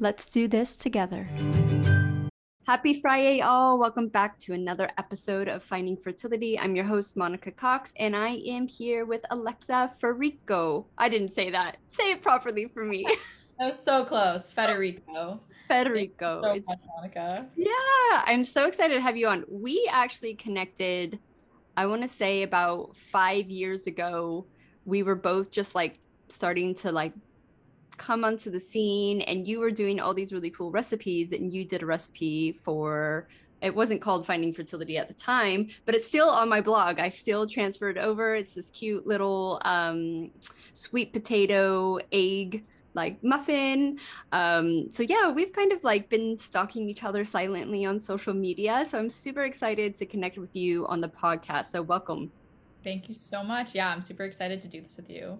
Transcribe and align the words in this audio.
Let's 0.00 0.32
do 0.32 0.48
this 0.48 0.74
together. 0.74 1.28
Happy 2.66 2.94
Friday, 2.94 3.42
all. 3.42 3.78
Welcome 3.78 4.08
back 4.08 4.38
to 4.40 4.52
another 4.52 4.88
episode 4.98 5.48
of 5.48 5.62
Finding 5.62 5.96
Fertility. 5.96 6.58
I'm 6.58 6.74
your 6.74 6.84
host, 6.84 7.16
Monica 7.16 7.52
Cox, 7.52 7.94
and 8.00 8.16
I 8.16 8.40
am 8.46 8.66
here 8.66 9.04
with 9.04 9.24
Alexa 9.30 9.92
Federico. 10.00 10.86
I 10.98 11.08
didn't 11.08 11.32
say 11.32 11.48
that. 11.50 11.76
Say 11.88 12.10
it 12.10 12.22
properly 12.22 12.66
for 12.66 12.84
me. 12.84 13.06
That 13.60 13.70
was 13.70 13.84
so 13.84 14.04
close. 14.04 14.50
Federico. 14.50 15.38
Federico. 15.68 16.42
So 16.42 16.54
much, 16.54 16.80
Monica. 16.96 17.46
Yeah, 17.54 17.70
I'm 18.10 18.44
so 18.44 18.66
excited 18.66 18.94
to 18.94 19.00
have 19.00 19.16
you 19.16 19.28
on. 19.28 19.44
We 19.48 19.88
actually 19.92 20.34
connected, 20.34 21.20
I 21.76 21.86
want 21.86 22.02
to 22.02 22.08
say 22.08 22.42
about 22.42 22.96
five 22.96 23.48
years 23.48 23.86
ago. 23.86 24.44
We 24.86 25.04
were 25.04 25.14
both 25.14 25.52
just 25.52 25.76
like 25.76 26.00
starting 26.28 26.74
to 26.74 26.90
like 26.90 27.12
come 27.96 28.24
onto 28.24 28.50
the 28.50 28.60
scene 28.60 29.20
and 29.22 29.46
you 29.46 29.60
were 29.60 29.70
doing 29.70 30.00
all 30.00 30.14
these 30.14 30.32
really 30.32 30.50
cool 30.50 30.70
recipes 30.70 31.32
and 31.32 31.52
you 31.52 31.64
did 31.64 31.82
a 31.82 31.86
recipe 31.86 32.52
for 32.52 33.28
it 33.60 33.74
wasn't 33.74 34.00
called 34.00 34.26
finding 34.26 34.52
fertility 34.52 34.98
at 34.98 35.08
the 35.08 35.14
time 35.14 35.68
but 35.86 35.94
it's 35.94 36.06
still 36.06 36.28
on 36.28 36.48
my 36.48 36.60
blog. 36.60 36.98
I 36.98 37.08
still 37.08 37.46
transferred 37.46 37.98
over. 37.98 38.34
It's 38.34 38.54
this 38.54 38.70
cute 38.70 39.06
little 39.06 39.60
um, 39.64 40.30
sweet 40.72 41.12
potato 41.12 41.98
egg 42.12 42.64
like 42.94 43.22
muffin. 43.24 43.98
Um, 44.32 44.90
so 44.90 45.02
yeah 45.02 45.30
we've 45.30 45.52
kind 45.52 45.72
of 45.72 45.82
like 45.82 46.08
been 46.08 46.36
stalking 46.38 46.88
each 46.88 47.04
other 47.04 47.24
silently 47.24 47.84
on 47.84 47.98
social 47.98 48.34
media. 48.34 48.84
So 48.84 48.98
i'm 48.98 49.10
super 49.10 49.44
excited 49.44 49.94
to 49.96 50.06
connect 50.06 50.38
with 50.38 50.54
you 50.54 50.86
on 50.86 51.00
the 51.00 51.08
podcast. 51.08 51.66
So 51.66 51.82
welcome. 51.82 52.30
Thank 52.84 53.08
you 53.08 53.14
so 53.14 53.42
much. 53.42 53.74
Yeah, 53.74 53.88
I'm 53.88 54.02
super 54.02 54.24
excited 54.24 54.60
to 54.60 54.68
do 54.68 54.82
this 54.82 54.98
with 54.98 55.08
you. 55.08 55.38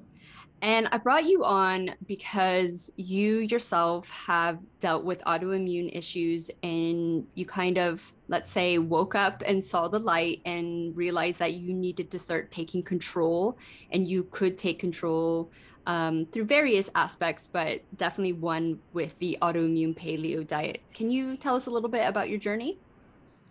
And 0.65 0.89
I 0.93 0.97
brought 0.97 1.27
you 1.27 1.45
on 1.45 1.91
because 2.07 2.91
you 2.97 3.41
yourself 3.41 4.09
have 4.09 4.59
dealt 4.81 5.05
with 5.05 5.23
autoimmune 5.25 5.95
issues 5.95 6.51
and 6.63 7.27
you 7.35 7.45
kind 7.45 7.77
of, 7.77 8.11
let's 8.29 8.49
say, 8.49 8.79
woke 8.79 9.15
up 9.15 9.43
and 9.45 9.63
saw 9.63 9.89
the 9.89 9.99
light 9.99 10.41
and 10.47 10.97
realized 10.97 11.39
that 11.41 11.53
you 11.53 11.75
needed 11.75 12.11
to 12.13 12.19
start 12.19 12.51
taking 12.51 12.83
control 12.83 13.59
and 13.93 14.09
you 14.09 14.27
could 14.31 14.57
take 14.57 14.79
control 14.79 15.51
um, 15.87 16.25
through 16.33 16.45
various 16.45 16.89
aspects, 16.95 17.47
but 17.47 17.83
definitely 17.99 18.33
one 18.33 18.79
with 18.95 19.19
the 19.19 19.37
autoimmune 19.43 19.95
paleo 19.95 20.47
diet. 20.47 20.81
Can 20.95 21.11
you 21.11 21.37
tell 21.37 21.57
us 21.57 21.67
a 21.67 21.71
little 21.71 21.91
bit 21.91 22.09
about 22.09 22.31
your 22.31 22.39
journey? 22.39 22.79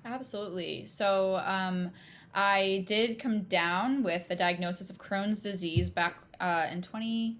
Absolutely. 0.04 0.88
So, 0.88 1.40
um, 1.46 1.92
I 2.36 2.84
did 2.88 3.20
come 3.20 3.44
down 3.44 4.02
with 4.02 4.28
the 4.28 4.36
diagnosis 4.36 4.90
of 4.90 4.98
Crohn's 4.98 5.40
disease 5.40 5.92
back 5.92 6.16
uh, 6.40 6.68
in 6.72 6.82
20 6.82 7.38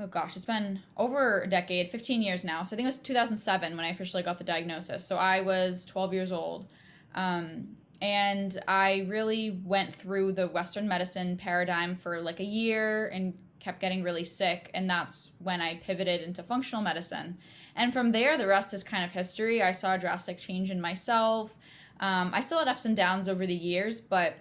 oh 0.00 0.06
gosh 0.06 0.36
it's 0.36 0.44
been 0.44 0.80
over 0.96 1.42
a 1.42 1.48
decade 1.48 1.90
15 1.90 2.22
years 2.22 2.44
now. 2.44 2.62
So 2.62 2.74
i 2.74 2.76
think 2.76 2.84
it 2.84 2.88
was 2.88 2.98
2007 2.98 3.76
when 3.76 3.84
i 3.84 3.88
officially 3.88 4.22
got 4.22 4.38
the 4.38 4.44
diagnosis. 4.44 5.06
So 5.06 5.16
i 5.16 5.40
was 5.40 5.84
12 5.84 6.14
years 6.14 6.32
old. 6.32 6.66
Um, 7.14 7.76
and 8.00 8.60
i 8.66 9.06
really 9.08 9.60
went 9.64 9.94
through 9.94 10.32
the 10.32 10.48
western 10.48 10.88
medicine 10.88 11.36
paradigm 11.36 11.96
for 11.96 12.20
like 12.20 12.40
a 12.40 12.44
year 12.44 13.08
and 13.08 13.34
kept 13.60 13.80
getting 13.80 14.02
really 14.02 14.24
sick. 14.24 14.70
And 14.74 14.90
that's 14.90 15.32
when 15.38 15.60
i 15.60 15.76
pivoted 15.76 16.22
into 16.22 16.42
functional 16.42 16.82
medicine. 16.82 17.38
And 17.76 17.92
from 17.92 18.12
there 18.12 18.36
the 18.36 18.46
rest 18.46 18.74
is 18.74 18.82
kind 18.82 19.04
of 19.04 19.10
history. 19.10 19.62
I 19.62 19.72
saw 19.72 19.94
a 19.94 19.98
drastic 19.98 20.38
change 20.38 20.70
in 20.70 20.80
myself. 20.80 21.54
Um, 22.00 22.32
i 22.34 22.40
still 22.40 22.58
had 22.58 22.66
ups 22.66 22.84
and 22.84 22.96
downs 22.96 23.28
over 23.28 23.46
the 23.46 23.54
years 23.54 24.00
but 24.00 24.36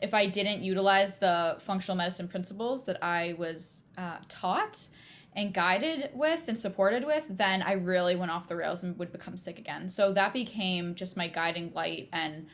if 0.00 0.14
I 0.14 0.26
didn't 0.26 0.62
utilize 0.62 1.18
the 1.18 1.56
functional 1.60 1.96
medicine 1.96 2.28
principles 2.28 2.84
that 2.86 3.02
I 3.02 3.34
was 3.38 3.84
uh, 3.98 4.16
taught 4.28 4.88
and 5.34 5.54
guided 5.54 6.10
with 6.14 6.48
and 6.48 6.58
supported 6.58 7.04
with, 7.04 7.24
then 7.28 7.62
I 7.62 7.72
really 7.72 8.16
went 8.16 8.32
off 8.32 8.48
the 8.48 8.56
rails 8.56 8.82
and 8.82 8.98
would 8.98 9.12
become 9.12 9.36
sick 9.36 9.58
again. 9.58 9.88
So 9.88 10.12
that 10.12 10.32
became 10.32 10.94
just 10.94 11.16
my 11.16 11.28
guiding 11.28 11.72
light. 11.74 12.08
And 12.12 12.46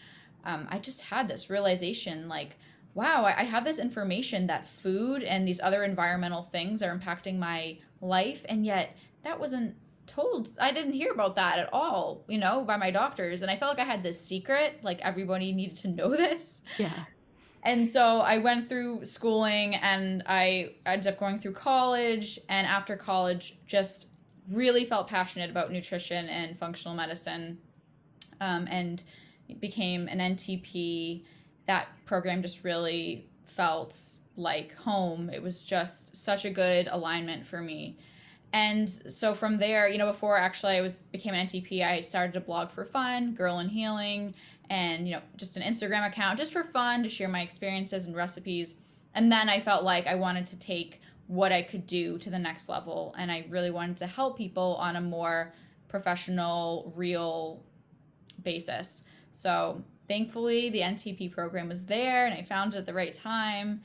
um, 0.44 0.66
I 0.70 0.78
just 0.78 1.02
had 1.02 1.28
this 1.28 1.48
realization 1.48 2.28
like, 2.28 2.56
wow, 2.94 3.24
I, 3.24 3.40
I 3.40 3.42
have 3.44 3.64
this 3.64 3.78
information 3.78 4.46
that 4.48 4.68
food 4.68 5.22
and 5.22 5.46
these 5.46 5.60
other 5.60 5.84
environmental 5.84 6.42
things 6.42 6.82
are 6.82 6.96
impacting 6.96 7.38
my 7.38 7.78
life. 8.00 8.44
And 8.48 8.66
yet 8.66 8.96
that 9.22 9.40
wasn't 9.40 9.76
told 10.06 10.48
i 10.60 10.70
didn't 10.70 10.92
hear 10.92 11.10
about 11.10 11.34
that 11.34 11.58
at 11.58 11.68
all 11.72 12.24
you 12.28 12.38
know 12.38 12.64
by 12.64 12.76
my 12.76 12.92
doctors 12.92 13.42
and 13.42 13.50
i 13.50 13.56
felt 13.56 13.76
like 13.76 13.84
i 13.84 13.90
had 13.90 14.02
this 14.02 14.20
secret 14.24 14.78
like 14.82 15.00
everybody 15.00 15.52
needed 15.52 15.76
to 15.76 15.88
know 15.88 16.10
this 16.16 16.60
yeah 16.78 16.92
and 17.66 17.90
so 17.90 18.20
I 18.20 18.38
went 18.38 18.68
through 18.68 19.04
schooling 19.04 19.74
and 19.74 20.22
I 20.24 20.74
ended 20.86 21.08
up 21.08 21.18
going 21.18 21.40
through 21.40 21.54
college. 21.54 22.38
And 22.48 22.64
after 22.64 22.96
college, 22.96 23.58
just 23.66 24.06
really 24.52 24.84
felt 24.84 25.08
passionate 25.08 25.50
about 25.50 25.72
nutrition 25.72 26.28
and 26.28 26.56
functional 26.56 26.96
medicine 26.96 27.58
um, 28.40 28.68
and 28.70 29.02
became 29.58 30.06
an 30.06 30.20
NTP. 30.20 31.24
That 31.66 31.88
program 32.04 32.40
just 32.40 32.62
really 32.62 33.26
felt 33.44 33.98
like 34.36 34.72
home. 34.76 35.28
It 35.28 35.42
was 35.42 35.64
just 35.64 36.14
such 36.14 36.44
a 36.44 36.50
good 36.50 36.86
alignment 36.88 37.44
for 37.44 37.60
me. 37.60 37.98
And 38.52 38.88
so 39.12 39.34
from 39.34 39.58
there, 39.58 39.88
you 39.88 39.98
know, 39.98 40.06
before 40.06 40.38
actually 40.38 40.76
I 40.76 40.82
was 40.82 41.02
became 41.02 41.34
an 41.34 41.48
NTP, 41.48 41.84
I 41.84 42.00
started 42.00 42.36
a 42.36 42.40
blog 42.40 42.70
for 42.70 42.84
fun, 42.84 43.34
Girl 43.34 43.58
in 43.58 43.68
Healing, 43.68 44.34
and 44.70 45.06
you 45.06 45.14
know 45.14 45.22
just 45.36 45.56
an 45.56 45.62
instagram 45.62 46.06
account 46.06 46.38
just 46.38 46.52
for 46.52 46.64
fun 46.64 47.02
to 47.02 47.08
share 47.08 47.28
my 47.28 47.42
experiences 47.42 48.06
and 48.06 48.14
recipes. 48.14 48.76
And 49.14 49.32
then 49.32 49.48
i 49.48 49.60
felt 49.60 49.84
like 49.84 50.06
i 50.06 50.14
wanted 50.14 50.46
to 50.48 50.56
take 50.56 51.00
what 51.26 51.52
i 51.52 51.62
could 51.62 51.86
do 51.86 52.18
to 52.18 52.30
the 52.30 52.38
next 52.38 52.68
level. 52.68 53.14
And 53.18 53.30
i 53.30 53.46
really 53.48 53.70
wanted 53.70 53.96
to 53.98 54.06
help 54.06 54.36
people 54.36 54.76
on 54.76 54.96
a 54.96 55.00
more 55.00 55.54
professional 55.88 56.92
real 56.96 57.62
basis. 58.42 59.02
So 59.32 59.82
thankfully 60.08 60.70
the 60.70 60.80
ntp 60.80 61.32
program 61.32 61.68
was 61.68 61.86
there 61.86 62.26
and 62.26 62.34
i 62.34 62.42
found 62.42 62.74
it 62.74 62.78
at 62.78 62.86
the 62.86 62.94
right 62.94 63.14
time. 63.14 63.82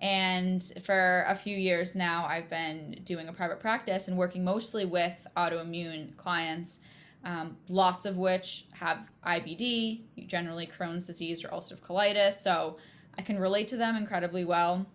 And 0.00 0.60
for 0.82 1.24
a 1.28 1.36
few 1.36 1.56
years 1.56 1.94
now 1.94 2.26
i've 2.26 2.50
been 2.50 3.00
doing 3.04 3.28
a 3.28 3.32
private 3.32 3.60
practice 3.60 4.08
and 4.08 4.16
working 4.16 4.44
mostly 4.44 4.84
with 4.84 5.26
autoimmune 5.36 6.16
clients 6.16 6.80
um, 7.24 7.56
lots 7.68 8.04
of 8.06 8.16
which 8.16 8.66
have 8.72 8.98
IBD, 9.26 10.26
generally 10.26 10.66
Crohn's 10.66 11.06
disease 11.06 11.44
or 11.44 11.48
ulcerative 11.48 11.80
colitis. 11.80 12.34
So 12.34 12.78
I 13.16 13.22
can 13.22 13.38
relate 13.38 13.68
to 13.68 13.76
them 13.76 13.96
incredibly 13.96 14.44
well. 14.44 14.86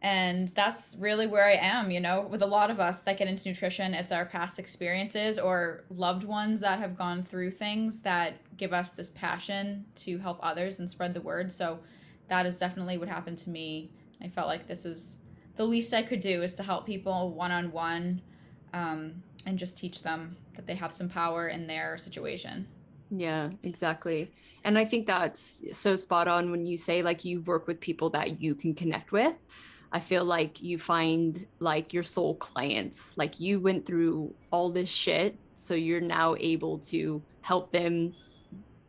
And 0.00 0.48
that's 0.48 0.96
really 0.98 1.28
where 1.28 1.46
I 1.46 1.54
am, 1.54 1.92
you 1.92 2.00
know, 2.00 2.22
with 2.22 2.42
a 2.42 2.46
lot 2.46 2.72
of 2.72 2.80
us 2.80 3.04
that 3.04 3.18
get 3.18 3.28
into 3.28 3.48
nutrition, 3.48 3.94
it's 3.94 4.10
our 4.10 4.26
past 4.26 4.58
experiences 4.58 5.38
or 5.38 5.84
loved 5.90 6.24
ones 6.24 6.60
that 6.62 6.80
have 6.80 6.96
gone 6.96 7.22
through 7.22 7.52
things 7.52 8.00
that 8.00 8.38
give 8.56 8.72
us 8.72 8.90
this 8.92 9.10
passion 9.10 9.84
to 9.96 10.18
help 10.18 10.40
others 10.42 10.80
and 10.80 10.90
spread 10.90 11.14
the 11.14 11.20
word. 11.20 11.52
So 11.52 11.78
that 12.26 12.46
is 12.46 12.58
definitely 12.58 12.98
what 12.98 13.08
happened 13.08 13.38
to 13.38 13.50
me. 13.50 13.90
I 14.20 14.26
felt 14.26 14.48
like 14.48 14.66
this 14.66 14.84
is 14.84 15.18
the 15.54 15.64
least 15.64 15.94
I 15.94 16.02
could 16.02 16.20
do 16.20 16.42
is 16.42 16.56
to 16.56 16.64
help 16.64 16.84
people 16.84 17.30
one 17.30 17.52
on 17.52 17.70
one 17.70 18.22
and 19.46 19.58
just 19.58 19.78
teach 19.78 20.02
them 20.02 20.36
that 20.56 20.66
they 20.66 20.74
have 20.74 20.92
some 20.92 21.08
power 21.08 21.48
in 21.48 21.66
their 21.66 21.98
situation. 21.98 22.66
Yeah, 23.10 23.50
exactly. 23.62 24.30
And 24.64 24.78
I 24.78 24.84
think 24.84 25.06
that's 25.06 25.62
so 25.72 25.96
spot 25.96 26.28
on 26.28 26.50
when 26.50 26.64
you 26.64 26.76
say 26.76 27.02
like 27.02 27.24
you 27.24 27.40
work 27.42 27.66
with 27.66 27.80
people 27.80 28.10
that 28.10 28.40
you 28.40 28.54
can 28.54 28.74
connect 28.74 29.12
with. 29.12 29.34
I 29.92 30.00
feel 30.00 30.24
like 30.24 30.62
you 30.62 30.78
find 30.78 31.46
like 31.58 31.92
your 31.92 32.02
soul 32.02 32.36
clients. 32.36 33.16
Like 33.16 33.38
you 33.38 33.60
went 33.60 33.84
through 33.84 34.34
all 34.50 34.70
this 34.70 34.88
shit, 34.88 35.36
so 35.56 35.74
you're 35.74 36.00
now 36.00 36.34
able 36.38 36.78
to 36.78 37.22
help 37.42 37.72
them 37.72 38.14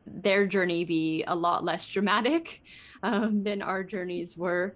their 0.05 0.45
journey 0.45 0.85
be 0.85 1.23
a 1.27 1.35
lot 1.35 1.63
less 1.63 1.85
dramatic 1.85 2.61
um, 3.03 3.43
than 3.43 3.61
our 3.61 3.83
journeys 3.83 4.37
were. 4.37 4.75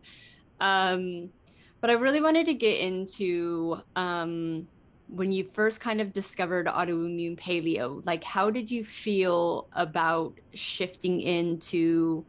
Um, 0.60 1.30
but 1.80 1.90
I 1.90 1.94
really 1.94 2.22
wanted 2.22 2.48
to 2.48 2.54
get 2.54 2.80
into 2.82 3.80
um, 3.96 4.68
when 5.08 5.32
you 5.32 5.44
first 5.44 5.80
kind 5.80 6.02
of 6.02 6.12
discovered 6.14 6.68
autoimmune 6.68 7.40
paleo. 7.40 8.06
Like, 8.06 8.24
how 8.24 8.50
did 8.50 8.70
you 8.70 8.84
feel 8.84 9.68
about 9.74 10.40
shifting 10.54 11.22
into 11.22 12.26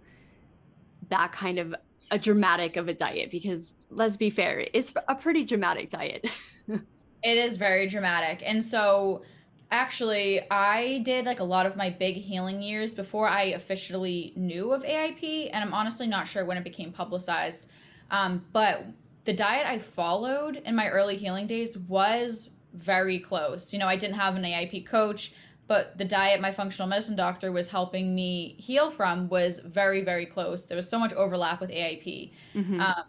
that 1.09 1.33
kind 1.33 1.59
of 1.59 1.75
a 2.11 2.19
dramatic 2.19 2.77
of 2.77 2.89
a 2.89 2.95
diet? 2.95 3.31
Because 3.31 3.75
let's 3.91 4.17
be 4.17 4.31
fair, 4.31 4.67
it's 4.73 4.93
a 5.09 5.15
pretty 5.15 5.45
dramatic 5.45 5.91
diet. 5.91 6.31
it 6.69 7.39
is 7.39 7.57
very 7.57 7.89
dramatic. 7.89 8.43
And 8.45 8.65
so, 8.65 9.23
actually, 9.71 10.41
I 10.51 11.01
did 11.05 11.27
like 11.27 11.41
a 11.41 11.45
lot 11.45 11.67
of 11.67 11.77
my 11.77 11.91
big 11.91 12.15
healing 12.15 12.63
years 12.63 12.95
before 12.95 13.29
I 13.29 13.43
officially 13.45 14.33
knew 14.37 14.73
of 14.73 14.85
AIP. 14.85 15.51
And 15.53 15.65
I'm 15.65 15.75
honestly 15.75 16.07
not 16.07 16.29
sure 16.29 16.45
when 16.45 16.57
it 16.57 16.65
became 16.65 16.93
publicized. 16.93 17.69
Um, 18.11 18.45
but 18.53 18.87
the 19.25 19.33
diet 19.33 19.67
I 19.67 19.79
followed 19.79 20.63
in 20.65 20.75
my 20.75 20.89
early 20.89 21.17
healing 21.17 21.47
days 21.47 21.77
was 21.77 22.51
very 22.73 23.19
close. 23.19 23.73
You 23.73 23.79
know, 23.79 23.89
I 23.89 23.97
didn't 23.97 24.17
have 24.17 24.37
an 24.37 24.43
AIP 24.43 24.87
coach, 24.87 25.33
but 25.67 25.99
the 25.99 26.05
diet 26.05 26.41
my 26.41 26.53
functional 26.53 26.89
medicine 26.89 27.17
doctor 27.17 27.53
was 27.53 27.71
helping 27.71 28.15
me 28.15 28.57
heal 28.59 28.91
from 28.91 29.29
was 29.29 29.59
very, 29.59 30.03
very 30.03 30.27
close. 30.27 30.67
There 30.67 30.77
was 30.77 30.89
so 30.89 30.99
much 30.99 31.13
overlap 31.13 31.61
with 31.61 31.71
AIP. 31.71 32.33
Mm-hmm. 32.55 32.81
Um, 32.81 33.05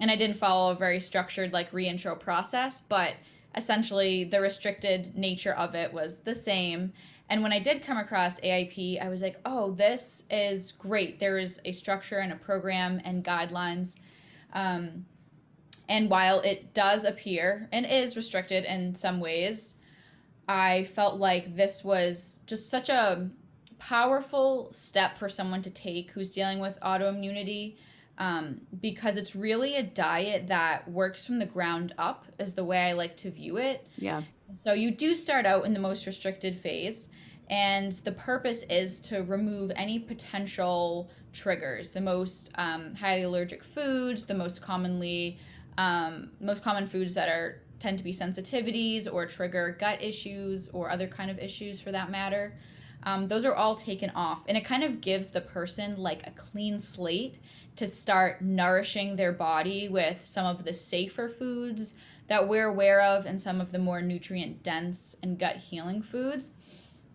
and 0.00 0.10
I 0.10 0.16
didn't 0.16 0.36
follow 0.36 0.72
a 0.72 0.74
very 0.74 0.98
structured, 0.98 1.52
like, 1.52 1.70
reintro 1.70 2.18
process, 2.18 2.80
but 2.80 3.14
essentially 3.54 4.24
the 4.24 4.40
restricted 4.40 5.16
nature 5.16 5.52
of 5.52 5.74
it 5.74 5.92
was 5.92 6.20
the 6.20 6.34
same. 6.34 6.92
And 7.28 7.42
when 7.42 7.52
I 7.52 7.60
did 7.60 7.82
come 7.82 7.98
across 7.98 8.40
AIP, 8.40 9.00
I 9.00 9.08
was 9.08 9.22
like, 9.22 9.40
oh, 9.44 9.72
this 9.72 10.24
is 10.30 10.72
great. 10.72 11.20
There 11.20 11.38
is 11.38 11.60
a 11.64 11.72
structure 11.72 12.18
and 12.18 12.32
a 12.32 12.36
program 12.36 13.00
and 13.04 13.24
guidelines. 13.24 13.96
Um, 14.52 15.06
and 15.92 16.08
while 16.08 16.40
it 16.40 16.72
does 16.72 17.04
appear 17.04 17.68
and 17.70 17.84
is 17.84 18.16
restricted 18.16 18.64
in 18.64 18.94
some 18.94 19.20
ways, 19.20 19.74
I 20.48 20.84
felt 20.84 21.20
like 21.20 21.54
this 21.54 21.84
was 21.84 22.40
just 22.46 22.70
such 22.70 22.88
a 22.88 23.28
powerful 23.78 24.72
step 24.72 25.18
for 25.18 25.28
someone 25.28 25.60
to 25.60 25.68
take 25.68 26.12
who's 26.12 26.30
dealing 26.30 26.60
with 26.60 26.80
autoimmunity 26.80 27.76
um, 28.16 28.62
because 28.80 29.18
it's 29.18 29.36
really 29.36 29.76
a 29.76 29.82
diet 29.82 30.48
that 30.48 30.90
works 30.90 31.26
from 31.26 31.38
the 31.38 31.44
ground 31.44 31.92
up, 31.98 32.24
is 32.38 32.54
the 32.54 32.64
way 32.64 32.84
I 32.84 32.92
like 32.92 33.18
to 33.18 33.30
view 33.30 33.58
it. 33.58 33.86
Yeah. 33.98 34.22
So 34.56 34.72
you 34.72 34.92
do 34.92 35.14
start 35.14 35.44
out 35.44 35.66
in 35.66 35.74
the 35.74 35.80
most 35.80 36.06
restricted 36.06 36.58
phase, 36.58 37.08
and 37.50 37.92
the 37.92 38.12
purpose 38.12 38.62
is 38.70 38.98
to 39.00 39.22
remove 39.24 39.70
any 39.76 39.98
potential 39.98 41.10
triggers, 41.34 41.92
the 41.92 42.00
most 42.00 42.50
um, 42.54 42.94
highly 42.94 43.24
allergic 43.24 43.62
foods, 43.62 44.24
the 44.24 44.34
most 44.34 44.62
commonly 44.62 45.38
um, 45.78 46.30
most 46.40 46.62
common 46.62 46.86
foods 46.86 47.14
that 47.14 47.28
are 47.28 47.62
tend 47.80 47.98
to 47.98 48.04
be 48.04 48.12
sensitivities 48.12 49.12
or 49.12 49.26
trigger 49.26 49.76
gut 49.78 50.00
issues 50.02 50.68
or 50.68 50.88
other 50.88 51.08
kind 51.08 51.30
of 51.30 51.38
issues 51.38 51.80
for 51.80 51.90
that 51.90 52.10
matter. 52.10 52.56
Um, 53.02 53.26
those 53.26 53.44
are 53.44 53.54
all 53.54 53.74
taken 53.74 54.10
off, 54.10 54.44
and 54.46 54.56
it 54.56 54.64
kind 54.64 54.84
of 54.84 55.00
gives 55.00 55.30
the 55.30 55.40
person 55.40 55.96
like 55.96 56.24
a 56.24 56.30
clean 56.30 56.78
slate 56.78 57.38
to 57.74 57.86
start 57.86 58.40
nourishing 58.40 59.16
their 59.16 59.32
body 59.32 59.88
with 59.88 60.20
some 60.24 60.46
of 60.46 60.64
the 60.64 60.72
safer 60.72 61.28
foods 61.28 61.94
that 62.28 62.46
we're 62.46 62.68
aware 62.68 63.00
of 63.00 63.26
and 63.26 63.40
some 63.40 63.60
of 63.60 63.72
the 63.72 63.78
more 63.78 64.00
nutrient 64.00 64.62
dense 64.62 65.16
and 65.22 65.38
gut 65.38 65.56
healing 65.56 66.02
foods. 66.02 66.50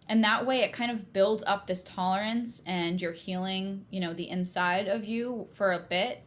And 0.10 0.24
that 0.24 0.46
way 0.46 0.62
it 0.62 0.74
kind 0.74 0.92
of 0.92 1.14
builds 1.14 1.44
up 1.46 1.68
this 1.68 1.84
tolerance 1.84 2.62
and 2.66 3.02
you're 3.02 3.14
healing, 3.14 3.86
you 3.90 4.00
know, 4.00 4.14
the 4.14 4.30
inside 4.30 4.88
of 4.88 5.06
you 5.06 5.48
for 5.54 5.72
a 5.72 5.80
bit 5.80 6.27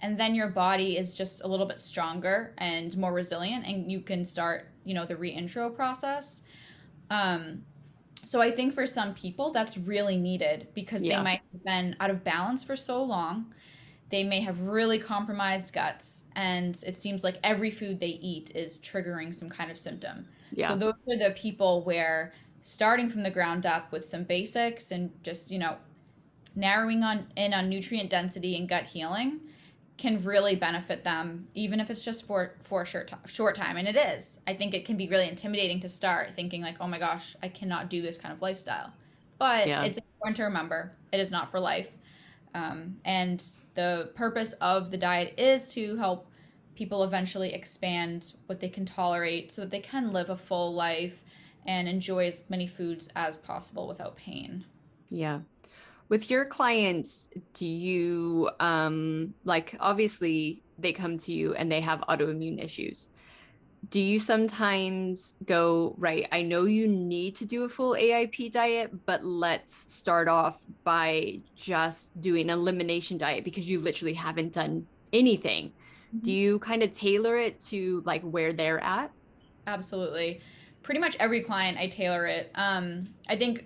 and 0.00 0.18
then 0.18 0.34
your 0.34 0.48
body 0.48 0.96
is 0.96 1.14
just 1.14 1.42
a 1.44 1.46
little 1.46 1.66
bit 1.66 1.80
stronger 1.80 2.54
and 2.58 2.96
more 2.96 3.12
resilient 3.12 3.66
and 3.66 3.90
you 3.90 4.00
can 4.00 4.24
start 4.24 4.68
you 4.84 4.94
know 4.94 5.04
the 5.04 5.14
reintro 5.14 5.74
process 5.74 6.42
um 7.10 7.62
so 8.24 8.40
i 8.40 8.50
think 8.50 8.74
for 8.74 8.86
some 8.86 9.14
people 9.14 9.52
that's 9.52 9.76
really 9.76 10.16
needed 10.16 10.68
because 10.74 11.02
yeah. 11.02 11.16
they 11.16 11.22
might 11.22 11.40
have 11.52 11.64
been 11.64 11.96
out 12.00 12.10
of 12.10 12.24
balance 12.24 12.62
for 12.62 12.76
so 12.76 13.02
long 13.02 13.52
they 14.10 14.24
may 14.24 14.40
have 14.40 14.60
really 14.62 14.98
compromised 14.98 15.72
guts 15.74 16.24
and 16.34 16.82
it 16.86 16.96
seems 16.96 17.24
like 17.24 17.38
every 17.42 17.70
food 17.70 18.00
they 18.00 18.06
eat 18.06 18.50
is 18.54 18.78
triggering 18.78 19.34
some 19.34 19.48
kind 19.48 19.70
of 19.70 19.78
symptom 19.78 20.26
yeah. 20.52 20.68
so 20.68 20.76
those 20.76 20.94
are 21.10 21.16
the 21.16 21.34
people 21.36 21.82
where 21.82 22.32
starting 22.62 23.08
from 23.08 23.22
the 23.22 23.30
ground 23.30 23.66
up 23.66 23.90
with 23.92 24.04
some 24.04 24.24
basics 24.24 24.90
and 24.90 25.10
just 25.22 25.50
you 25.50 25.58
know 25.58 25.76
narrowing 26.54 27.02
on 27.02 27.26
in 27.36 27.54
on 27.54 27.68
nutrient 27.68 28.10
density 28.10 28.56
and 28.56 28.68
gut 28.68 28.84
healing 28.84 29.40
can 29.98 30.22
really 30.22 30.54
benefit 30.54 31.02
them 31.02 31.48
even 31.54 31.80
if 31.80 31.90
it's 31.90 32.04
just 32.04 32.24
for 32.24 32.54
for 32.62 32.82
a 32.82 32.86
short 32.86 33.08
time, 33.08 33.20
short 33.26 33.56
time 33.56 33.76
and 33.76 33.86
it 33.86 33.96
is. 33.96 34.40
I 34.46 34.54
think 34.54 34.72
it 34.72 34.86
can 34.86 34.96
be 34.96 35.08
really 35.08 35.28
intimidating 35.28 35.80
to 35.80 35.88
start 35.88 36.32
thinking 36.32 36.62
like 36.62 36.76
oh 36.80 36.86
my 36.86 36.98
gosh 36.98 37.36
i 37.42 37.48
cannot 37.48 37.90
do 37.90 38.00
this 38.00 38.16
kind 38.16 38.32
of 38.32 38.40
lifestyle. 38.40 38.92
But 39.38 39.66
yeah. 39.66 39.82
it's 39.82 39.98
important 39.98 40.36
to 40.38 40.44
remember 40.44 40.92
it 41.12 41.20
is 41.20 41.30
not 41.30 41.50
for 41.50 41.60
life. 41.60 41.90
Um, 42.54 42.96
and 43.04 43.44
the 43.74 44.10
purpose 44.14 44.52
of 44.54 44.90
the 44.90 44.96
diet 44.96 45.34
is 45.36 45.68
to 45.74 45.96
help 45.96 46.30
people 46.74 47.04
eventually 47.04 47.52
expand 47.52 48.32
what 48.46 48.60
they 48.60 48.68
can 48.68 48.86
tolerate 48.86 49.52
so 49.52 49.62
that 49.62 49.70
they 49.70 49.80
can 49.80 50.12
live 50.12 50.30
a 50.30 50.36
full 50.36 50.72
life 50.72 51.22
and 51.66 51.88
enjoy 51.88 52.26
as 52.26 52.44
many 52.48 52.66
foods 52.66 53.08
as 53.14 53.36
possible 53.36 53.86
without 53.86 54.16
pain. 54.16 54.64
Yeah 55.10 55.40
with 56.08 56.30
your 56.30 56.44
clients 56.44 57.28
do 57.52 57.66
you 57.66 58.50
um 58.60 59.34
like 59.44 59.76
obviously 59.80 60.62
they 60.78 60.92
come 60.92 61.18
to 61.18 61.32
you 61.32 61.54
and 61.54 61.70
they 61.70 61.80
have 61.80 62.00
autoimmune 62.02 62.62
issues. 62.62 63.10
Do 63.90 64.00
you 64.00 64.18
sometimes 64.18 65.34
go 65.46 65.94
right 65.98 66.26
i 66.32 66.42
know 66.42 66.64
you 66.64 66.88
need 66.88 67.36
to 67.36 67.46
do 67.46 67.62
a 67.62 67.68
full 67.68 67.94
aip 67.94 68.34
diet 68.52 68.92
but 69.06 69.22
let's 69.24 69.92
start 69.92 70.28
off 70.28 70.66
by 70.82 71.40
just 71.54 72.20
doing 72.20 72.50
an 72.50 72.50
elimination 72.50 73.18
diet 73.18 73.44
because 73.44 73.68
you 73.68 73.78
literally 73.78 74.14
haven't 74.14 74.52
done 74.52 74.86
anything. 75.12 75.68
Mm-hmm. 76.08 76.18
do 76.20 76.32
you 76.32 76.58
kind 76.58 76.82
of 76.82 76.92
tailor 76.92 77.38
it 77.38 77.60
to 77.60 78.02
like 78.04 78.22
where 78.22 78.52
they're 78.52 78.82
at? 78.82 79.12
Absolutely. 79.66 80.40
Pretty 80.82 81.00
much 81.00 81.16
every 81.20 81.42
client 81.42 81.78
i 81.78 81.86
tailor 81.86 82.26
it. 82.26 82.50
Um 82.56 83.06
i 83.28 83.36
think 83.36 83.64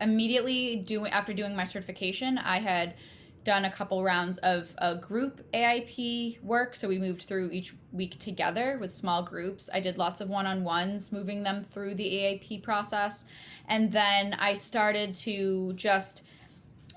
immediately 0.00 0.76
doing 0.76 1.12
after 1.12 1.32
doing 1.32 1.54
my 1.54 1.64
certification, 1.64 2.38
I 2.38 2.58
had 2.58 2.94
done 3.42 3.64
a 3.64 3.70
couple 3.70 4.02
rounds 4.02 4.38
of 4.38 4.74
a 4.78 4.94
group 4.94 5.50
AIP 5.52 6.42
work. 6.42 6.76
So 6.76 6.88
we 6.88 6.98
moved 6.98 7.22
through 7.22 7.50
each 7.52 7.74
week 7.92 8.18
together 8.18 8.76
with 8.78 8.92
small 8.92 9.22
groups. 9.22 9.70
I 9.72 9.80
did 9.80 9.96
lots 9.96 10.20
of 10.20 10.28
one 10.28 10.46
on 10.46 10.62
ones, 10.62 11.10
moving 11.10 11.42
them 11.42 11.64
through 11.64 11.94
the 11.94 12.04
AIP 12.04 12.62
process. 12.62 13.24
And 13.66 13.92
then 13.92 14.34
I 14.34 14.54
started 14.54 15.14
to 15.16 15.72
just 15.74 16.22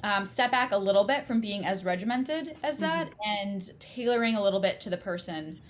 um, 0.03 0.25
step 0.25 0.51
back 0.51 0.71
a 0.71 0.77
little 0.77 1.05
bit 1.05 1.25
from 1.25 1.39
being 1.39 1.65
as 1.65 1.85
regimented 1.85 2.57
as 2.61 2.77
that 2.79 3.07
mm-hmm. 3.11 3.47
and 3.47 3.79
tailoring 3.79 4.35
a 4.35 4.43
little 4.43 4.59
bit 4.59 4.81
to 4.81 4.89
the 4.89 4.97
person. 4.97 5.61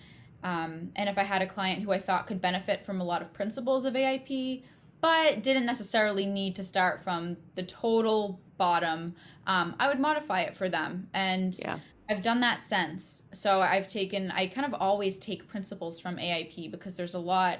Um, 0.44 0.92
and 0.96 1.08
if 1.08 1.18
I 1.18 1.24
had 1.24 1.42
a 1.42 1.46
client 1.46 1.84
who 1.84 1.92
I 1.92 2.00
thought 2.00 2.28
could 2.28 2.42
benefit 2.42 2.86
from 2.86 3.00
a 3.00 3.04
lot 3.04 3.22
of 3.22 3.32
principles 3.32 3.86
of 3.86 3.94
AIP, 3.94 4.64
but 5.04 5.44
didn't 5.44 5.66
necessarily 5.66 6.26
need 6.26 6.56
to 6.56 6.64
start 6.64 7.04
from 7.04 7.36
the 7.56 7.64
total 7.64 8.40
bottom. 8.58 9.14
Um, 9.46 9.76
I 9.78 9.90
would 9.90 10.00
modify 10.00 10.40
it 10.44 10.56
for 10.56 10.70
them. 10.70 11.10
And 11.14 11.54
yeah. 11.60 11.80
I've 12.10 12.24
done 12.24 12.40
that 12.40 12.62
since. 12.62 13.24
So 13.34 13.60
I've 13.60 13.90
taken, 13.90 14.32
I 14.32 14.48
kind 14.48 14.66
of 14.66 14.74
always 14.80 15.18
take 15.18 15.46
principles 15.50 16.00
from 16.00 16.16
AIP 16.16 16.72
because 16.72 16.96
there's 16.96 17.16
a 17.16 17.20
lot, 17.20 17.60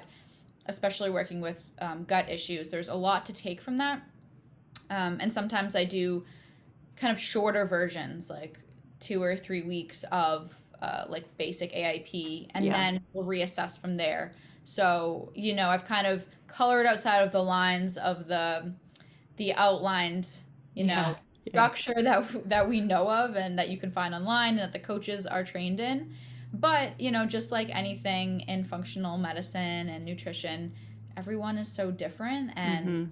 especially 0.64 1.10
working 1.10 1.42
with 1.42 1.62
um, 1.80 2.04
gut 2.04 2.30
issues, 2.30 2.70
there's 2.70 2.88
a 2.88 2.94
lot 2.94 3.26
to 3.26 3.34
take 3.34 3.60
from 3.60 3.76
that. 3.76 4.00
Um, 4.88 5.18
and 5.20 5.30
sometimes 5.30 5.76
I 5.76 5.84
do 5.84 6.24
kind 6.96 7.12
of 7.12 7.20
shorter 7.20 7.66
versions, 7.66 8.30
like 8.30 8.58
two 9.00 9.22
or 9.22 9.36
three 9.36 9.64
weeks 9.64 10.02
of 10.10 10.54
uh, 10.80 11.04
like 11.10 11.36
basic 11.36 11.74
AIP, 11.74 12.48
and 12.54 12.64
yeah. 12.64 12.72
then 12.72 13.02
we'll 13.12 13.26
reassess 13.26 13.78
from 13.78 13.98
there. 13.98 14.32
So, 14.64 15.30
you 15.34 15.54
know, 15.54 15.68
I've 15.68 15.84
kind 15.84 16.06
of 16.06 16.24
colored 16.54 16.86
outside 16.86 17.20
of 17.20 17.32
the 17.32 17.42
lines 17.42 17.96
of 17.96 18.28
the 18.28 18.72
the 19.36 19.52
outlined, 19.54 20.28
you 20.74 20.84
know, 20.84 20.94
yeah, 20.94 21.14
yeah. 21.44 21.50
structure 21.50 22.02
that 22.02 22.48
that 22.48 22.68
we 22.68 22.80
know 22.80 23.10
of 23.10 23.36
and 23.36 23.58
that 23.58 23.68
you 23.68 23.76
can 23.76 23.90
find 23.90 24.14
online 24.14 24.50
and 24.50 24.60
that 24.60 24.72
the 24.72 24.78
coaches 24.78 25.26
are 25.26 25.44
trained 25.44 25.80
in. 25.80 26.14
But, 26.52 27.00
you 27.00 27.10
know, 27.10 27.26
just 27.26 27.50
like 27.50 27.74
anything 27.74 28.40
in 28.42 28.62
functional 28.62 29.18
medicine 29.18 29.88
and 29.88 30.04
nutrition, 30.04 30.72
everyone 31.16 31.58
is 31.58 31.70
so 31.70 31.90
different 31.90 32.52
and 32.54 32.86
mm-hmm. 32.86 33.10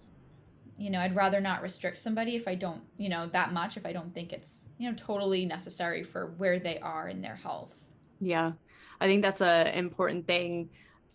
you 0.79 0.91
know, 0.91 1.01
I'd 1.01 1.17
rather 1.17 1.41
not 1.41 1.61
restrict 1.61 1.99
somebody 1.99 2.37
if 2.37 2.47
I 2.47 2.55
don't, 2.55 2.83
you 2.97 3.09
know, 3.09 3.27
that 3.33 3.53
much 3.53 3.77
if 3.77 3.85
I 3.85 3.93
don't 3.93 4.15
think 4.15 4.33
it's, 4.33 4.69
you 4.79 4.89
know, 4.89 4.97
totally 4.97 5.45
necessary 5.45 6.05
for 6.05 6.35
where 6.39 6.61
they 6.61 6.79
are 6.79 7.09
in 7.09 7.21
their 7.21 7.35
health. 7.35 7.77
Yeah. 8.21 8.53
I 9.01 9.09
think 9.09 9.23
that's 9.23 9.41
a 9.41 9.77
important 9.77 10.29
thing 10.29 10.71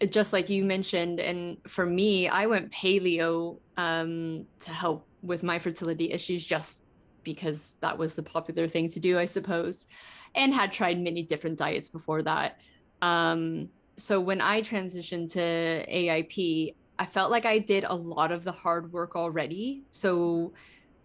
just 0.10 0.32
like 0.32 0.50
you 0.50 0.64
mentioned 0.64 1.20
and 1.20 1.58
for 1.68 1.86
me 1.86 2.28
i 2.28 2.46
went 2.46 2.72
paleo 2.72 3.58
um, 3.78 4.46
to 4.60 4.72
help 4.72 5.08
with 5.22 5.44
my 5.44 5.60
fertility 5.60 6.12
issues 6.12 6.44
just 6.44 6.84
because 7.28 7.76
that 7.82 7.98
was 7.98 8.14
the 8.14 8.24
popular 8.24 8.70
thing 8.70 8.88
to 8.88 9.02
do, 9.02 9.20
I 9.20 9.26
suppose, 9.26 9.88
and 10.34 10.54
had 10.54 10.72
tried 10.72 10.98
many 10.98 11.24
different 11.24 11.58
diets 11.58 11.90
before 11.90 12.22
that. 12.22 12.62
Um, 13.02 13.68
so 13.98 14.22
when 14.22 14.40
I 14.40 14.62
transitioned 14.62 15.34
to 15.34 15.86
AIP, 15.92 16.74
I 16.98 17.06
felt 17.06 17.30
like 17.30 17.46
I 17.46 17.60
did 17.60 17.84
a 17.84 17.94
lot 17.94 18.32
of 18.32 18.46
the 18.46 18.52
hard 18.54 18.94
work 18.94 19.18
already. 19.18 19.84
So 19.90 20.54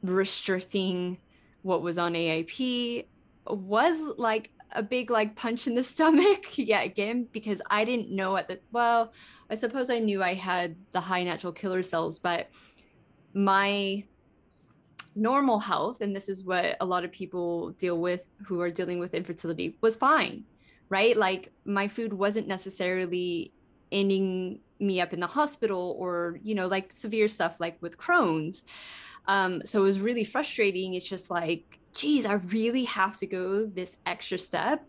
restricting 0.03 1.19
what 1.63 1.83
was 1.83 1.99
on 1.99 2.15
AIP 2.15 3.07
was 3.47 4.15
like 4.17 4.51
a 4.73 4.83
big 4.83 5.11
like 5.11 5.35
punch 5.37 5.67
in 5.67 5.75
the 5.75 5.85
stomach 5.95 6.59
yeah 6.59 6.83
again 6.83 7.27
because 7.33 7.61
i 7.71 7.85
didn't 7.85 8.11
know 8.11 8.37
at 8.37 8.49
the 8.49 8.59
well 8.73 9.13
i 9.51 9.55
suppose 9.55 9.91
i 9.91 9.99
knew 9.99 10.23
i 10.23 10.35
had 10.35 10.77
the 10.93 11.01
high 11.01 11.23
natural 11.23 11.53
killer 11.53 11.83
cells 11.83 12.19
but 12.19 12.49
my 13.35 14.05
normal 15.15 15.59
health 15.59 16.01
and 16.01 16.17
this 16.17 16.29
is 16.29 16.43
what 16.43 16.77
a 16.81 16.85
lot 16.85 17.05
of 17.05 17.13
people 17.13 17.71
deal 17.73 17.99
with 17.99 18.31
who 18.47 18.61
are 18.61 18.71
dealing 18.71 18.99
with 18.99 19.15
infertility 19.15 19.77
was 19.83 19.97
fine 19.97 20.45
right? 20.93 21.17
Like 21.17 21.51
my 21.65 21.89
food 21.89 22.13
wasn't 22.13 22.47
necessarily 22.47 23.55
ending 23.91 24.61
me 24.79 25.01
up 25.01 25.15
in 25.15 25.21
the 25.21 25.27
hospital 25.27 25.97
or 25.99 26.39
you 26.43 26.55
know 26.55 26.67
like 26.67 26.93
severe 26.93 27.29
stuff 27.29 27.61
like 27.61 27.81
with 27.81 27.97
crohn's. 27.97 28.63
Um, 29.27 29.63
so 29.65 29.81
it 29.81 29.85
was 29.85 30.01
really 30.01 30.25
frustrating. 30.25 30.93
It's 30.93 31.09
just 31.09 31.31
like 31.31 31.79
geez, 31.95 32.27
I 32.27 32.35
really 32.35 32.85
have 32.85 33.19
to 33.19 33.27
go 33.27 33.67
this 33.67 33.97
extra 34.07 34.39
step. 34.39 34.89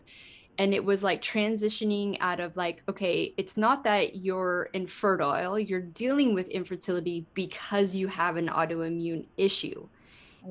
And 0.56 0.72
it 0.72 0.84
was 0.84 1.02
like 1.02 1.20
transitioning 1.20 2.16
out 2.20 2.38
of 2.38 2.56
like, 2.56 2.82
okay, 2.88 3.34
it's 3.36 3.56
not 3.56 3.82
that 3.84 4.16
you're 4.16 4.70
infertile, 4.72 5.58
you're 5.58 5.80
dealing 5.80 6.32
with 6.32 6.46
infertility 6.48 7.26
because 7.34 7.94
you 7.94 8.06
have 8.06 8.36
an 8.36 8.48
autoimmune 8.48 9.26
issue. 9.36 9.88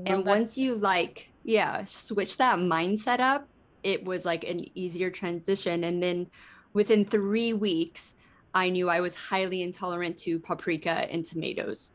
And 0.06 0.26
that. 0.26 0.30
once 0.30 0.58
you 0.58 0.76
like, 0.76 1.30
yeah, 1.44 1.86
switch 1.86 2.38
that 2.38 2.60
mindset 2.60 3.20
up, 3.20 3.48
it 3.84 4.04
was 4.04 4.26
like 4.26 4.44
an 4.44 4.66
easier 4.78 5.10
transition. 5.10 5.86
And 5.86 6.02
then 6.02 6.28
within 6.74 7.06
three 7.06 7.54
weeks, 7.54 8.14
I 8.54 8.70
knew 8.70 8.90
I 8.90 9.00
was 9.00 9.16
highly 9.16 9.62
intolerant 9.62 10.18
to 10.20 10.40
paprika 10.40 11.12
and 11.12 11.24
tomatoes. 11.24 11.92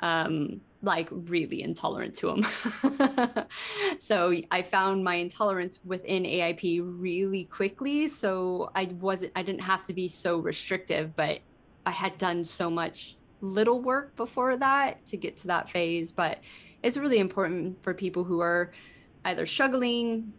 Um, 0.00 0.60
like 0.82 1.08
really 1.10 1.62
intolerant 1.62 2.14
to 2.14 2.26
them. 2.26 3.46
so 3.98 4.34
I 4.50 4.62
found 4.62 5.04
my 5.04 5.16
intolerance 5.16 5.78
within 5.84 6.24
AIP 6.24 6.80
really 6.82 7.44
quickly. 7.44 8.08
So 8.08 8.70
I 8.74 8.84
wasn't, 8.98 9.32
I 9.36 9.42
didn't 9.42 9.62
have 9.62 9.82
to 9.84 9.92
be 9.92 10.08
so 10.08 10.38
restrictive, 10.38 11.14
but 11.14 11.40
I 11.84 11.90
had 11.90 12.16
done 12.18 12.44
so 12.44 12.70
much 12.70 13.16
little 13.42 13.80
work 13.80 14.16
before 14.16 14.56
that 14.56 15.04
to 15.06 15.16
get 15.16 15.36
to 15.38 15.48
that 15.48 15.70
phase. 15.70 16.12
But 16.12 16.38
it's 16.82 16.96
really 16.96 17.18
important 17.18 17.82
for 17.82 17.92
people 17.92 18.24
who 18.24 18.40
are 18.40 18.72
either 19.24 19.44
struggling 19.44 20.32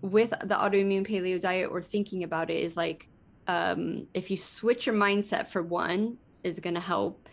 with 0.00 0.30
the 0.30 0.54
autoimmune 0.54 1.06
paleo 1.06 1.40
diet 1.40 1.70
or 1.70 1.82
thinking 1.82 2.24
about 2.24 2.50
it 2.50 2.62
is 2.62 2.76
like, 2.76 3.08
um, 3.46 4.06
if 4.14 4.30
you 4.30 4.36
switch 4.36 4.86
your 4.86 4.94
mindset 4.94 5.48
for 5.48 5.62
one, 5.62 6.16
is 6.42 6.60
going 6.60 6.74
to 6.74 6.80
help. 6.80 7.28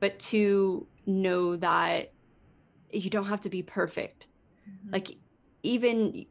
But 0.00 0.18
two, 0.18 0.86
know 1.06 1.56
that 1.56 2.12
you 2.90 3.10
don't 3.10 3.24
have 3.24 3.40
to 3.42 3.50
be 3.50 3.62
perfect. 3.62 4.26
Mm-hmm. 4.68 4.92
Like 4.92 5.16
even 5.62 6.26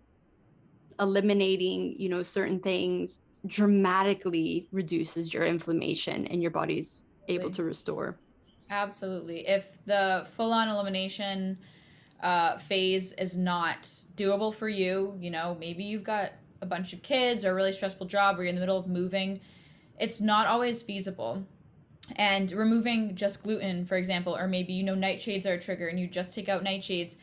eliminating, 0.99 1.95
you 1.97 2.09
know, 2.09 2.23
certain 2.23 2.59
things 2.59 3.21
dramatically 3.47 4.67
reduces 4.71 5.33
your 5.33 5.45
inflammation 5.45 6.27
and 6.27 6.41
your 6.41 6.51
body's 6.51 7.01
able 7.27 7.49
to 7.49 7.63
restore. 7.63 8.17
Absolutely. 8.69 9.47
If 9.47 9.65
the 9.85 10.27
full 10.35 10.53
on 10.53 10.69
elimination 10.69 11.57
uh, 12.21 12.57
phase 12.57 13.13
is 13.13 13.35
not 13.35 13.83
doable 14.15 14.53
for 14.53 14.69
you, 14.69 15.17
you 15.19 15.31
know, 15.31 15.57
maybe 15.59 15.83
you've 15.83 16.03
got 16.03 16.33
a 16.61 16.65
bunch 16.65 16.93
of 16.93 17.01
kids 17.01 17.43
or 17.43 17.51
a 17.51 17.55
really 17.55 17.73
stressful 17.73 18.05
job 18.05 18.37
or 18.37 18.43
you're 18.43 18.49
in 18.49 18.55
the 18.55 18.61
middle 18.61 18.77
of 18.77 18.87
moving, 18.87 19.41
it's 19.99 20.21
not 20.21 20.47
always 20.47 20.83
feasible 20.83 21.45
and 22.15 22.51
removing 22.51 23.15
just 23.15 23.43
gluten 23.43 23.85
for 23.85 23.95
example 23.97 24.35
or 24.35 24.47
maybe 24.47 24.73
you 24.73 24.83
know 24.83 24.95
nightshades 24.95 25.45
are 25.45 25.53
a 25.53 25.59
trigger 25.59 25.87
and 25.87 25.99
you 25.99 26.07
just 26.07 26.33
take 26.33 26.49
out 26.49 26.63
nightshades 26.63 27.15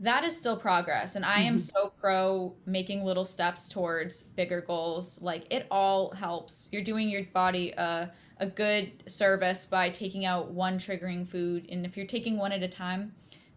that 0.00 0.24
is 0.24 0.36
still 0.36 0.56
progress. 0.56 1.16
And 1.16 1.24
i 1.24 1.40
am 1.40 1.56
mm-hmm. 1.56 1.58
so 1.58 1.92
pro 2.00 2.54
making 2.66 3.04
little 3.04 3.24
steps 3.24 3.68
towards 3.68 4.22
bigger 4.22 4.60
goals. 4.60 5.20
Like 5.22 5.46
it 5.50 5.66
all 5.70 6.12
helps. 6.12 6.68
You're 6.72 6.82
doing 6.82 7.08
your 7.08 7.24
body 7.24 7.72
a, 7.72 8.10
a 8.38 8.46
good 8.46 8.90
service 9.10 9.64
by 9.66 9.90
taking 9.90 10.24
out 10.24 10.50
one 10.50 10.78
triggering 10.78 11.26
food. 11.26 11.66
And 11.70 11.86
if 11.86 11.96
you're 11.96 12.06
taking 12.06 12.36
one 12.36 12.52
at 12.52 12.62
a 12.62 12.68
time 12.68 13.12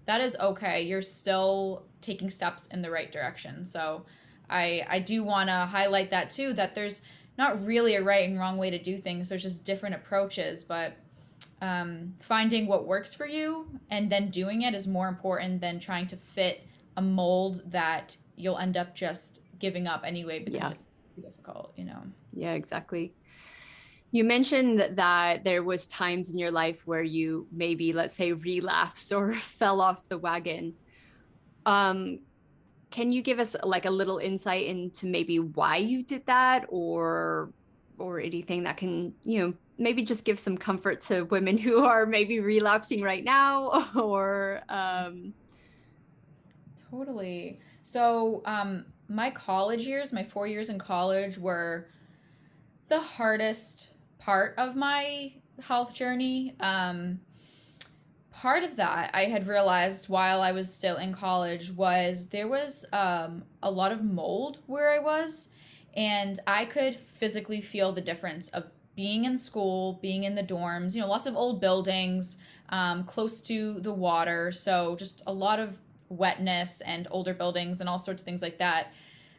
that 0.06 0.22
is 0.22 0.38
okay. 0.40 0.84
You're 0.84 1.02
still 1.02 1.84
taking 2.02 2.30
steps 2.30 2.68
in 2.68 2.82
the 2.82 2.92
right 2.92 3.12
direction. 3.12 3.66
So 3.66 4.06
i 4.50 4.86
i 4.90 5.00
do 5.00 5.24
want 5.26 5.50
to 5.50 5.54
highlight 5.54 6.10
that 6.12 6.32
too 6.32 6.54
that 6.54 6.74
there's 6.74 7.02
not 7.38 7.66
really 7.66 7.96
a 7.96 8.04
right 8.04 8.28
and 8.28 8.40
wrong 8.40 8.58
way 8.58 8.70
to 8.70 8.80
do 8.80 9.00
things. 9.00 9.30
There's 9.30 9.44
just 9.44 9.64
different 9.64 9.96
approaches, 9.96 10.64
but 10.64 10.98
um, 11.62 12.14
finding 12.20 12.68
what 12.68 12.86
works 12.86 13.14
for 13.14 13.26
you 13.26 13.68
and 13.90 14.12
then 14.12 14.30
doing 14.30 14.64
it 14.64 14.74
is 14.74 14.88
more 14.88 15.08
important 15.08 15.62
than 15.62 15.80
trying 15.80 16.08
to 16.08 16.18
fit 16.18 16.66
a 16.98 17.02
mold 17.02 17.62
that 17.72 18.18
you'll 18.36 18.58
end 18.58 18.78
up 18.78 18.96
just 18.96 19.42
giving 19.60 19.88
up 19.88 20.04
anyway 20.06 20.40
because 20.40 20.54
yeah. 20.54 20.70
it's 20.70 21.16
too 21.16 21.22
difficult, 21.22 21.74
you 21.76 21.86
know? 21.86 22.02
Yeah, 22.34 22.54
exactly. 22.54 23.14
You 24.12 24.24
mentioned 24.24 24.80
that 24.80 25.44
there 25.44 25.64
was 25.64 25.86
times 25.88 26.32
in 26.32 26.38
your 26.38 26.52
life 26.52 26.88
where 26.88 27.04
you 27.04 27.48
maybe, 27.52 27.92
let's 27.92 28.16
say, 28.16 28.32
relapsed 28.32 29.12
or 29.12 29.32
fell 29.34 29.82
off 29.82 30.08
the 30.10 30.18
wagon. 30.18 30.74
Um, 31.66 32.20
can 32.90 33.12
you 33.12 33.22
give 33.22 33.40
us 33.40 33.56
like 33.64 33.86
a 33.86 33.90
little 33.90 34.18
insight 34.18 34.68
into 34.68 35.06
maybe 35.06 35.40
why 35.40 35.78
you 35.78 36.02
did 36.02 36.26
that 36.26 36.66
or 36.70 37.52
or 37.98 38.20
anything 38.20 38.64
that 38.64 38.78
can 38.78 39.14
you 39.24 39.40
know 39.40 39.54
maybe 39.78 40.04
just 40.04 40.24
give 40.24 40.40
some 40.40 40.58
comfort 40.58 41.02
to 41.02 41.24
women 41.24 41.58
who 41.66 41.84
are 41.84 42.06
maybe 42.06 42.40
relapsing 42.40 43.02
right 43.02 43.24
now 43.24 43.90
or 43.96 44.62
um 44.70 45.34
totally. 46.90 47.60
So 47.84 48.42
um 48.46 48.86
my 49.10 49.30
college 49.32 49.86
years 49.86 50.14
my 50.14 50.24
four 50.24 50.48
years 50.48 50.70
in 50.70 50.80
college 50.80 51.38
were 51.38 51.90
the 52.90 53.00
hardest 53.00 53.92
part 54.18 54.56
of 54.58 54.76
my 54.76 55.34
health 55.62 55.94
journey. 55.94 56.56
Um 56.60 57.20
part 58.38 58.64
of 58.64 58.76
that 58.76 59.10
I 59.16 59.26
had 59.26 59.48
realized 59.48 60.10
while 60.10 60.44
I 60.44 60.52
was 60.52 60.72
still 60.72 60.98
in 60.98 61.12
college 61.12 61.72
was 61.72 62.28
there 62.28 62.48
was 62.48 62.86
um, 62.94 63.44
a 63.64 63.72
lot 63.72 63.92
of 63.92 64.04
mold 64.04 64.60
where 64.68 64.92
I 64.92 65.00
was, 65.00 65.50
and 65.96 66.40
I 66.46 66.66
could 66.66 66.98
physically 67.16 67.62
feel 67.62 67.92
the 67.92 68.02
difference 68.02 68.50
of 68.50 68.70
being 68.96 69.26
in 69.26 69.40
school, 69.40 69.98
being 70.04 70.24
in 70.24 70.36
the 70.36 70.44
dorms, 70.44 70.94
you 70.94 71.02
know, 71.02 71.08
lots 71.08 71.26
of 71.26 71.36
old 71.36 71.60
buildings, 71.60 72.38
um, 72.70 73.06
close 73.06 73.42
to 73.42 73.80
the 73.80 73.94
water, 73.94 74.52
so 74.52 74.96
just 74.96 75.24
a 75.26 75.34
lot 75.34 75.60
of 75.60 75.80
wetness 76.10 76.82
and 76.82 77.08
older 77.10 77.34
buildings 77.34 77.80
and 77.80 77.90
all 77.90 78.00
sorts 78.00 78.22
of 78.22 78.26
things 78.26 78.44
like 78.44 78.60
that. 78.60 78.94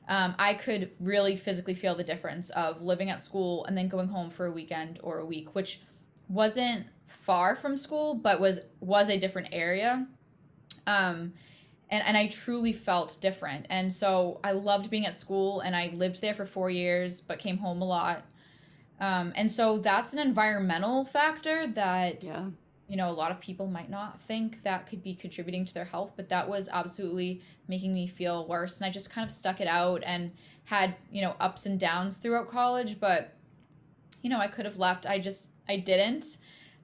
Um, 0.09 0.35
I 0.41 0.55
could 0.55 0.91
really 0.99 1.37
physically 1.37 1.75
feel 1.75 1.95
the 1.95 2.03
difference 2.03 2.51
of 2.51 2.83
living 2.83 3.11
at 3.11 3.23
school 3.23 3.65
and 3.67 3.79
then 3.79 3.87
going 3.87 4.09
home 4.09 4.29
for 4.29 4.47
a 4.47 4.51
weekend 4.51 4.99
or 5.05 5.21
a 5.21 5.25
week, 5.25 5.55
which 5.55 5.83
wasn't 6.29 6.87
far 7.09 7.57
from 7.57 7.77
school, 7.77 8.15
but 8.15 8.41
was 8.41 8.61
was 8.81 9.09
a 9.09 9.19
different 9.19 9.49
area. 9.53 10.07
Um, 10.87 11.33
and 11.91 12.05
and 12.07 12.17
I 12.17 12.29
truly 12.29 12.73
felt 12.73 13.19
different. 13.21 13.67
And 13.71 13.93
so 13.93 14.41
I 14.45 14.53
loved 14.53 14.91
being 14.91 15.07
at 15.07 15.17
school, 15.17 15.61
and 15.61 15.75
I 15.75 15.91
lived 15.95 16.21
there 16.21 16.35
for 16.35 16.47
four 16.47 16.71
years, 16.71 17.21
but 17.21 17.39
came 17.39 17.59
home 17.59 17.83
a 17.83 17.87
lot. 17.87 18.25
Um, 19.01 19.33
and 19.37 19.51
so 19.51 19.79
that's 19.79 20.13
an 20.13 20.19
environmental 20.19 21.05
factor 21.05 21.67
that 21.69 22.25
yeah. 22.25 22.47
you 22.89 22.97
know 22.97 23.11
a 23.11 23.13
lot 23.13 23.31
of 23.31 23.41
people 23.41 23.67
might 23.69 23.91
not 23.91 24.21
think 24.23 24.63
that 24.65 24.87
could 24.87 25.03
be 25.03 25.15
contributing 25.15 25.65
to 25.65 25.75
their 25.75 25.85
health, 25.85 26.13
but 26.17 26.29
that 26.29 26.49
was 26.49 26.69
absolutely 26.71 27.43
making 27.69 27.95
me 27.95 28.07
feel 28.07 28.47
worse. 28.47 28.79
And 28.79 28.87
I 28.87 28.91
just 28.91 29.11
kind 29.11 29.25
of 29.25 29.31
stuck 29.31 29.61
it 29.61 29.69
out 29.69 30.03
and 30.05 30.33
had 30.65 30.97
you 31.11 31.23
know 31.23 31.37
ups 31.41 31.65
and 31.65 31.81
downs 31.81 32.17
throughout 32.17 32.49
college, 32.49 33.01
but 33.01 33.35
you 34.23 34.29
know 34.29 34.39
I 34.39 34.49
could 34.49 34.67
have 34.67 34.77
left. 34.77 35.07
I 35.07 35.19
just 35.19 35.53
I 35.69 35.77
didn't 35.77 36.39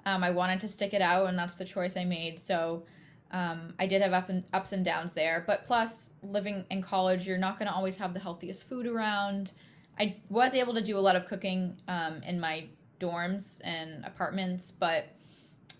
um, 0.06 0.22
I 0.22 0.30
wanted 0.30 0.60
to 0.60 0.68
stick 0.68 0.94
it 0.94 1.02
out, 1.02 1.28
and 1.28 1.38
that's 1.38 1.54
the 1.54 1.64
choice 1.64 1.96
I 1.96 2.04
made. 2.04 2.38
So 2.38 2.84
um, 3.30 3.74
I 3.78 3.86
did 3.86 4.02
have 4.02 4.12
up 4.12 4.28
and, 4.28 4.44
ups 4.52 4.72
and 4.72 4.84
downs 4.84 5.12
there. 5.12 5.44
But 5.46 5.64
plus, 5.64 6.10
living 6.22 6.64
in 6.70 6.82
college, 6.82 7.26
you're 7.26 7.38
not 7.38 7.58
going 7.58 7.68
to 7.68 7.74
always 7.74 7.96
have 7.96 8.14
the 8.14 8.20
healthiest 8.20 8.68
food 8.68 8.86
around. 8.86 9.52
I 9.98 10.16
was 10.28 10.54
able 10.54 10.74
to 10.74 10.82
do 10.82 10.98
a 10.98 11.00
lot 11.00 11.16
of 11.16 11.26
cooking 11.26 11.76
um, 11.88 12.22
in 12.26 12.40
my 12.40 12.66
dorms 13.00 13.60
and 13.64 14.04
apartments, 14.04 14.72
but 14.72 15.08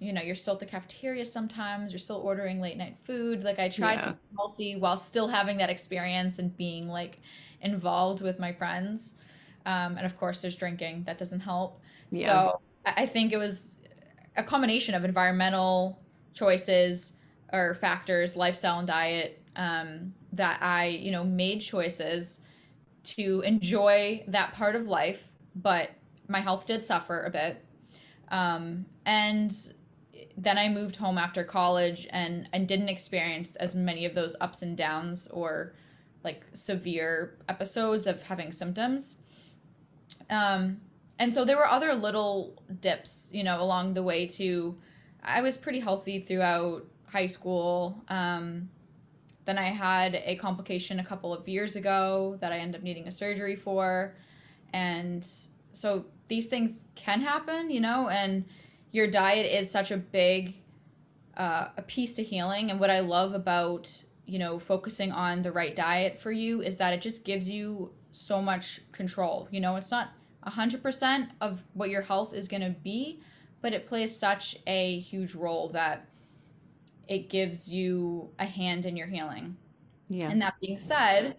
you 0.00 0.12
know, 0.12 0.20
you're 0.20 0.34
still 0.34 0.54
at 0.54 0.60
the 0.60 0.66
cafeteria 0.66 1.24
sometimes. 1.24 1.92
You're 1.92 2.00
still 2.00 2.18
ordering 2.18 2.60
late 2.60 2.76
night 2.76 2.96
food. 3.04 3.44
Like 3.44 3.58
I 3.58 3.68
tried 3.68 3.94
yeah. 3.94 4.02
to 4.02 4.12
be 4.12 4.18
healthy 4.36 4.76
while 4.76 4.96
still 4.96 5.28
having 5.28 5.58
that 5.58 5.70
experience 5.70 6.38
and 6.38 6.54
being 6.56 6.88
like 6.88 7.20
involved 7.60 8.20
with 8.20 8.38
my 8.38 8.52
friends. 8.52 9.14
Um, 9.64 9.96
and 9.96 10.04
of 10.04 10.18
course, 10.18 10.42
there's 10.42 10.56
drinking 10.56 11.04
that 11.06 11.18
doesn't 11.18 11.40
help. 11.40 11.80
Yeah. 12.10 12.26
So 12.26 12.60
I 12.84 13.06
think 13.06 13.32
it 13.32 13.38
was 13.38 13.76
a 14.36 14.42
combination 14.42 14.94
of 14.94 15.04
environmental 15.04 16.00
choices, 16.32 17.16
or 17.52 17.74
factors, 17.74 18.36
lifestyle 18.36 18.78
and 18.78 18.88
diet, 18.88 19.42
um, 19.56 20.14
that 20.32 20.62
I, 20.62 20.86
you 20.86 21.12
know, 21.12 21.24
made 21.24 21.60
choices 21.60 22.40
to 23.04 23.42
enjoy 23.42 24.24
that 24.28 24.54
part 24.54 24.74
of 24.74 24.88
life, 24.88 25.28
but 25.54 25.90
my 26.26 26.40
health 26.40 26.66
did 26.66 26.82
suffer 26.82 27.22
a 27.22 27.30
bit. 27.30 27.64
Um, 28.28 28.86
and 29.06 29.52
then 30.36 30.58
I 30.58 30.68
moved 30.68 30.96
home 30.96 31.18
after 31.18 31.44
college 31.44 32.08
and, 32.10 32.48
and 32.52 32.66
didn't 32.66 32.88
experience 32.88 33.54
as 33.56 33.74
many 33.74 34.04
of 34.04 34.14
those 34.14 34.34
ups 34.40 34.62
and 34.62 34.76
downs 34.76 35.28
or 35.28 35.74
like 36.24 36.44
severe 36.54 37.36
episodes 37.48 38.06
of 38.06 38.22
having 38.24 38.50
symptoms. 38.50 39.18
Um, 40.30 40.80
and 41.18 41.32
so 41.32 41.44
there 41.44 41.56
were 41.56 41.68
other 41.68 41.94
little 41.94 42.62
dips, 42.80 43.28
you 43.30 43.44
know, 43.44 43.60
along 43.62 43.94
the 43.94 44.02
way 44.02 44.26
too. 44.26 44.76
I 45.22 45.40
was 45.40 45.56
pretty 45.56 45.80
healthy 45.80 46.18
throughout 46.20 46.86
high 47.06 47.28
school. 47.28 48.02
Um, 48.08 48.68
then 49.44 49.58
I 49.58 49.64
had 49.68 50.20
a 50.24 50.36
complication 50.36 50.98
a 50.98 51.04
couple 51.04 51.32
of 51.32 51.46
years 51.48 51.76
ago 51.76 52.36
that 52.40 52.52
I 52.52 52.58
ended 52.58 52.80
up 52.80 52.82
needing 52.82 53.06
a 53.06 53.12
surgery 53.12 53.56
for. 53.56 54.16
And 54.72 55.26
so 55.72 56.06
these 56.28 56.46
things 56.46 56.86
can 56.94 57.20
happen, 57.20 57.70
you 57.70 57.80
know, 57.80 58.08
and 58.08 58.44
your 58.90 59.06
diet 59.06 59.46
is 59.46 59.70
such 59.70 59.90
a 59.90 59.96
big 59.96 60.54
uh, 61.36 61.68
a 61.76 61.82
piece 61.82 62.12
to 62.14 62.22
healing. 62.22 62.70
And 62.70 62.80
what 62.80 62.90
I 62.90 63.00
love 63.00 63.34
about, 63.34 64.04
you 64.24 64.38
know, 64.38 64.58
focusing 64.58 65.12
on 65.12 65.42
the 65.42 65.52
right 65.52 65.74
diet 65.74 66.18
for 66.18 66.32
you 66.32 66.60
is 66.60 66.76
that 66.78 66.92
it 66.92 67.00
just 67.00 67.24
gives 67.24 67.50
you 67.50 67.92
so 68.12 68.40
much 68.40 68.80
control. 68.92 69.48
You 69.50 69.60
know, 69.60 69.76
it's 69.76 69.90
not 69.90 70.12
100% 70.46 71.28
of 71.40 71.62
what 71.74 71.90
your 71.90 72.02
health 72.02 72.34
is 72.34 72.48
going 72.48 72.62
to 72.62 72.70
be, 72.70 73.20
but 73.60 73.72
it 73.72 73.86
plays 73.86 74.14
such 74.16 74.56
a 74.66 74.98
huge 75.00 75.34
role 75.34 75.68
that 75.70 76.06
it 77.08 77.28
gives 77.28 77.68
you 77.68 78.30
a 78.38 78.44
hand 78.46 78.86
in 78.86 78.96
your 78.96 79.06
healing. 79.06 79.56
Yeah. 80.08 80.30
And 80.30 80.40
that 80.42 80.54
being 80.60 80.78
said, 80.78 81.36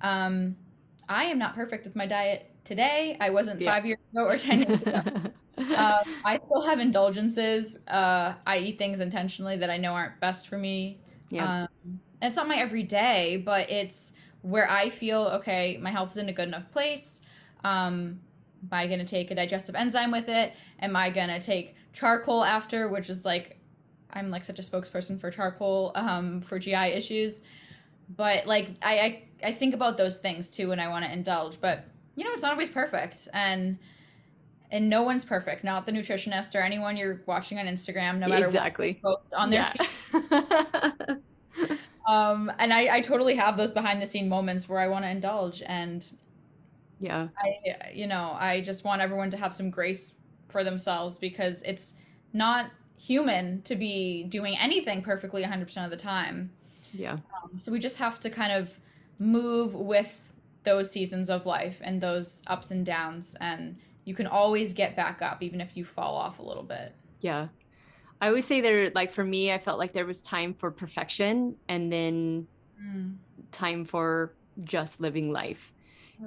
um, 0.00 0.56
I 1.08 1.24
am 1.24 1.38
not 1.38 1.54
perfect 1.54 1.84
with 1.84 1.96
my 1.96 2.06
diet 2.06 2.50
today. 2.64 3.16
I 3.20 3.30
wasn't 3.30 3.60
Yeah. 3.60 3.70
five 3.72 3.86
years 3.86 3.98
ago 4.12 4.24
or 4.26 4.38
10 4.38 4.62
years 4.62 4.82
ago. 4.82 5.02
um, 5.58 6.00
I 6.24 6.38
still 6.42 6.62
have 6.62 6.80
indulgences. 6.80 7.78
Uh, 7.88 8.34
I 8.46 8.58
eat 8.58 8.78
things 8.78 9.00
intentionally 9.00 9.56
that 9.58 9.70
I 9.70 9.76
know 9.76 9.92
aren't 9.94 10.18
best 10.20 10.48
for 10.48 10.58
me. 10.58 11.00
yeah. 11.30 11.62
Um, 11.62 12.00
it's 12.20 12.36
not 12.36 12.46
my 12.46 12.56
everyday, 12.56 13.36
but 13.38 13.68
it's 13.70 14.12
where 14.42 14.70
I 14.70 14.90
feel 14.90 15.22
okay. 15.40 15.78
My 15.82 15.90
health 15.90 16.12
is 16.12 16.18
in 16.18 16.28
a 16.28 16.32
good 16.32 16.46
enough 16.48 16.70
place. 16.70 17.20
Um, 17.64 18.20
am 18.62 18.68
I 18.70 18.86
gonna 18.86 19.04
take 19.04 19.30
a 19.30 19.34
digestive 19.34 19.74
enzyme 19.74 20.10
with 20.10 20.28
it? 20.28 20.52
Am 20.80 20.96
I 20.96 21.10
gonna 21.10 21.40
take 21.40 21.76
charcoal 21.92 22.44
after, 22.44 22.88
which 22.88 23.10
is 23.10 23.24
like, 23.24 23.58
I'm 24.12 24.30
like 24.30 24.44
such 24.44 24.58
a 24.58 24.62
spokesperson 24.62 25.20
for 25.20 25.30
charcoal 25.30 25.92
um, 25.94 26.40
for 26.40 26.58
GI 26.58 26.74
issues. 26.74 27.42
But 28.14 28.46
like, 28.46 28.70
I, 28.82 28.98
I 28.98 29.22
I 29.44 29.52
think 29.52 29.74
about 29.74 29.96
those 29.96 30.18
things 30.18 30.50
too 30.50 30.68
when 30.68 30.80
I 30.80 30.88
want 30.88 31.04
to 31.04 31.12
indulge. 31.12 31.60
But 31.60 31.84
you 32.14 32.24
know, 32.24 32.32
it's 32.32 32.42
not 32.42 32.52
always 32.52 32.70
perfect, 32.70 33.28
and 33.32 33.78
and 34.70 34.88
no 34.88 35.02
one's 35.02 35.24
perfect. 35.24 35.64
Not 35.64 35.86
the 35.86 35.92
nutritionist 35.92 36.54
or 36.54 36.62
anyone 36.62 36.96
you're 36.96 37.22
watching 37.26 37.58
on 37.58 37.66
Instagram, 37.66 38.18
no 38.18 38.28
matter 38.28 38.44
exactly. 38.44 38.98
what 39.00 39.20
post 39.22 39.34
on 39.34 39.50
their 39.50 39.72
yeah. 39.74 40.92
um 42.08 42.52
and 42.58 42.72
I, 42.72 42.96
I 42.96 43.00
totally 43.00 43.36
have 43.36 43.56
those 43.56 43.72
behind 43.72 44.02
the 44.02 44.06
scene 44.06 44.28
moments 44.28 44.68
where 44.68 44.80
i 44.80 44.88
want 44.88 45.04
to 45.04 45.10
indulge 45.10 45.62
and 45.66 46.10
yeah. 47.02 47.28
i 47.38 47.90
you 47.92 48.06
know 48.06 48.34
i 48.38 48.60
just 48.60 48.84
want 48.84 49.02
everyone 49.02 49.28
to 49.30 49.36
have 49.36 49.52
some 49.52 49.68
grace 49.70 50.14
for 50.48 50.64
themselves 50.64 51.18
because 51.18 51.62
it's 51.62 51.94
not 52.32 52.70
human 52.98 53.60
to 53.62 53.74
be 53.76 54.24
doing 54.24 54.56
anything 54.58 55.02
perfectly 55.02 55.42
100% 55.42 55.84
of 55.84 55.90
the 55.90 55.96
time 55.96 56.50
Yeah. 56.92 57.18
um, 57.42 57.58
so 57.58 57.70
we 57.72 57.78
just 57.78 57.98
have 57.98 58.18
to 58.20 58.30
kind 58.30 58.52
of 58.52 58.78
move 59.18 59.74
with 59.74 60.32
those 60.62 60.90
seasons 60.90 61.28
of 61.28 61.44
life 61.44 61.78
and 61.82 62.00
those 62.00 62.42
ups 62.46 62.70
and 62.70 62.86
downs 62.86 63.36
and 63.40 63.76
you 64.04 64.14
can 64.14 64.26
always 64.26 64.72
get 64.72 64.94
back 64.96 65.20
up 65.22 65.42
even 65.42 65.60
if 65.60 65.76
you 65.76 65.84
fall 65.84 66.14
off 66.14 66.38
a 66.38 66.42
little 66.42 66.64
bit 66.64 66.94
Yeah. 67.20 67.48
I 68.20 68.28
always 68.28 68.44
say 68.46 68.60
there, 68.60 68.88
like 68.90 69.10
for 69.10 69.24
me, 69.24 69.50
I 69.52 69.58
felt 69.58 69.80
like 69.80 69.92
there 69.92 70.06
was 70.06 70.22
time 70.22 70.54
for 70.54 70.70
perfection 70.70 71.56
and 71.68 71.92
then 71.92 72.46
time 73.50 73.84
for 73.84 74.32
just 74.62 75.00
living 75.00 75.32
life. 75.32 75.72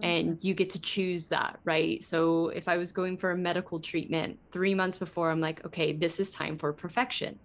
And 0.01 0.43
you 0.43 0.53
get 0.53 0.69
to 0.71 0.81
choose 0.81 1.27
that, 1.27 1.59
right? 1.63 2.03
So 2.03 2.49
if 2.49 2.67
I 2.67 2.77
was 2.77 2.91
going 2.91 3.17
for 3.17 3.31
a 3.31 3.37
medical 3.37 3.79
treatment 3.79 4.37
three 4.51 4.73
months 4.73 4.97
before, 4.97 5.31
I'm 5.31 5.39
like, 5.39 5.65
okay, 5.65 5.93
this 5.93 6.19
is 6.19 6.29
time 6.29 6.57
for 6.57 6.73
perfection. 6.73 7.39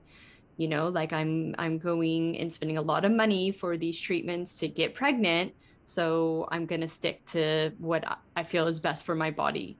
You 0.56 0.68
know, 0.68 0.88
like 0.88 1.12
I'm 1.12 1.54
I'm 1.58 1.78
going 1.78 2.36
and 2.38 2.52
spending 2.52 2.76
a 2.76 2.82
lot 2.82 3.04
of 3.04 3.12
money 3.12 3.50
for 3.50 3.76
these 3.76 3.98
treatments 3.98 4.58
to 4.58 4.68
get 4.68 4.94
pregnant. 4.94 5.54
So 5.84 6.48
I'm 6.50 6.66
gonna 6.66 6.88
stick 6.88 7.24
to 7.26 7.72
what 7.78 8.18
I 8.36 8.42
feel 8.42 8.66
is 8.66 8.80
best 8.80 9.04
for 9.04 9.14
my 9.14 9.30
body. 9.30 9.78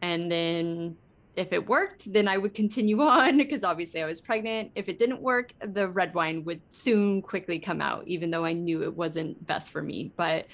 And 0.00 0.30
then 0.30 0.96
if 1.36 1.52
it 1.52 1.66
worked, 1.66 2.10
then 2.12 2.28
I 2.28 2.38
would 2.38 2.54
continue 2.54 3.00
on 3.02 3.36
because 3.36 3.62
obviously 3.62 4.02
I 4.02 4.06
was 4.06 4.20
pregnant. 4.20 4.72
If 4.74 4.88
it 4.88 4.98
didn't 4.98 5.20
work, 5.20 5.52
the 5.60 5.88
red 5.88 6.14
wine 6.14 6.44
would 6.44 6.62
soon 6.70 7.20
quickly 7.20 7.58
come 7.58 7.80
out, 7.80 8.06
even 8.06 8.30
though 8.30 8.44
I 8.44 8.54
knew 8.54 8.82
it 8.82 8.94
wasn't 8.94 9.46
best 9.46 9.70
for 9.70 9.82
me. 9.82 10.12
But 10.16 10.46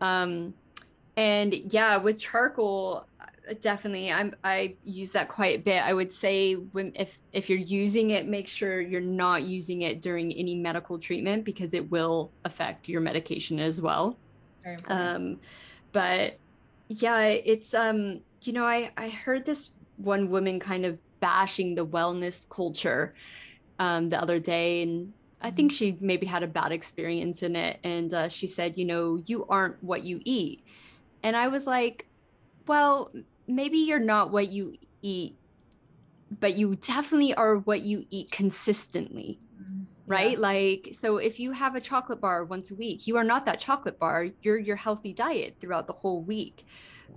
um 0.00 0.54
and 1.16 1.54
yeah, 1.72 1.96
with 1.98 2.18
charcoal, 2.18 3.06
uh, 3.20 3.54
definitely 3.60 4.10
I'm 4.10 4.34
I 4.44 4.76
use 4.84 5.12
that 5.12 5.28
quite 5.28 5.58
a 5.58 5.62
bit. 5.62 5.82
I 5.82 5.92
would 5.92 6.12
say 6.12 6.54
when 6.54 6.92
if 6.94 7.18
if 7.32 7.50
you're 7.50 7.58
using 7.58 8.10
it, 8.10 8.26
make 8.26 8.48
sure 8.48 8.80
you're 8.80 9.00
not 9.00 9.42
using 9.42 9.82
it 9.82 10.00
during 10.00 10.32
any 10.32 10.54
medical 10.54 10.98
treatment 10.98 11.44
because 11.44 11.74
it 11.74 11.90
will 11.90 12.32
affect 12.44 12.88
your 12.88 13.00
medication 13.00 13.58
as 13.60 13.80
well 13.80 14.18
Very 14.62 14.76
important. 14.76 15.08
um 15.36 15.40
but 15.92 16.38
yeah 16.88 17.24
it's 17.26 17.74
um 17.74 18.20
you 18.42 18.52
know 18.52 18.64
i 18.64 18.90
i 18.96 19.08
heard 19.08 19.44
this 19.44 19.72
one 19.96 20.30
woman 20.30 20.58
kind 20.60 20.84
of 20.84 20.98
bashing 21.20 21.74
the 21.74 21.84
wellness 21.86 22.48
culture 22.48 23.14
um 23.78 24.08
the 24.08 24.20
other 24.20 24.38
day 24.38 24.82
and 24.82 25.12
i 25.40 25.50
think 25.50 25.70
she 25.72 25.96
maybe 26.00 26.26
had 26.26 26.42
a 26.42 26.46
bad 26.46 26.72
experience 26.72 27.42
in 27.42 27.56
it 27.56 27.78
and 27.84 28.12
uh, 28.14 28.28
she 28.28 28.46
said 28.46 28.76
you 28.76 28.84
know 28.84 29.16
you 29.26 29.46
aren't 29.46 29.82
what 29.82 30.02
you 30.04 30.20
eat 30.24 30.64
and 31.22 31.36
i 31.36 31.48
was 31.48 31.66
like 31.66 32.06
well 32.66 33.12
maybe 33.46 33.78
you're 33.78 33.98
not 33.98 34.30
what 34.30 34.48
you 34.48 34.74
eat 35.02 35.36
but 36.40 36.54
you 36.54 36.76
definitely 36.76 37.34
are 37.34 37.56
what 37.56 37.82
you 37.82 38.06
eat 38.10 38.30
consistently 38.30 39.38
Mhm. 39.60 39.86
right? 40.06 40.32
Yeah. 40.32 40.38
Like, 40.38 40.88
so 40.92 41.18
if 41.18 41.38
you 41.38 41.52
have 41.52 41.74
a 41.74 41.80
chocolate 41.80 42.20
bar 42.20 42.44
once 42.44 42.70
a 42.70 42.74
week, 42.74 43.06
you 43.06 43.16
are 43.16 43.24
not 43.24 43.44
that 43.46 43.60
chocolate 43.60 43.98
bar. 43.98 44.28
You're 44.42 44.58
your 44.58 44.76
healthy 44.76 45.12
diet 45.12 45.56
throughout 45.60 45.86
the 45.86 45.92
whole 45.92 46.22
week. 46.22 46.64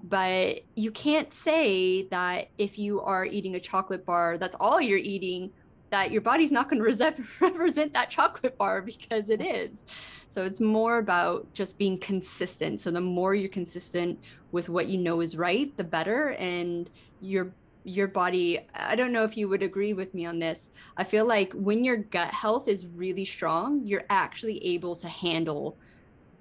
But 0.03 0.61
you 0.75 0.91
can't 0.91 1.33
say 1.33 2.07
that 2.09 2.49
if 2.57 2.77
you 2.77 3.01
are 3.01 3.25
eating 3.25 3.55
a 3.55 3.59
chocolate 3.59 4.05
bar, 4.05 4.37
that's 4.37 4.55
all 4.59 4.79
you're 4.81 4.99
eating, 4.99 5.51
that 5.95 6.11
your 6.11 6.21
body's 6.21 6.51
not 6.51 6.69
going 6.69 6.79
to 6.83 6.85
resent, 6.85 7.19
represent 7.41 7.93
that 7.93 8.09
chocolate 8.09 8.57
bar 8.57 8.81
because 8.81 9.29
it 9.29 9.41
is. 9.41 9.83
So 10.27 10.43
it's 10.43 10.59
more 10.59 10.97
about 10.97 11.47
just 11.53 11.79
being 11.79 11.99
consistent. 11.99 12.81
So 12.81 12.91
the 12.91 13.01
more 13.01 13.33
you're 13.33 13.49
consistent 13.49 14.19
with 14.51 14.67
what 14.69 14.87
you 14.87 14.97
know 14.97 15.21
is 15.21 15.37
right, 15.37 15.69
the 15.77 15.83
better. 15.85 16.29
And 16.31 16.89
your 17.19 17.55
your 17.87 18.07
body, 18.07 18.59
I 18.73 18.95
don't 18.95 19.11
know 19.11 19.23
if 19.25 19.37
you 19.37 19.47
would 19.47 19.61
agree 19.61 19.93
with 19.93 20.11
me 20.15 20.25
on 20.25 20.39
this. 20.39 20.69
I 20.97 21.03
feel 21.03 21.25
like 21.25 21.53
when 21.53 21.83
your 21.83 21.97
gut 21.97 22.33
health 22.33 22.67
is 22.67 22.87
really 22.87 23.25
strong, 23.25 23.81
you're 23.85 24.05
actually 24.09 24.57
able 24.73 24.95
to 24.95 25.07
handle 25.07 25.77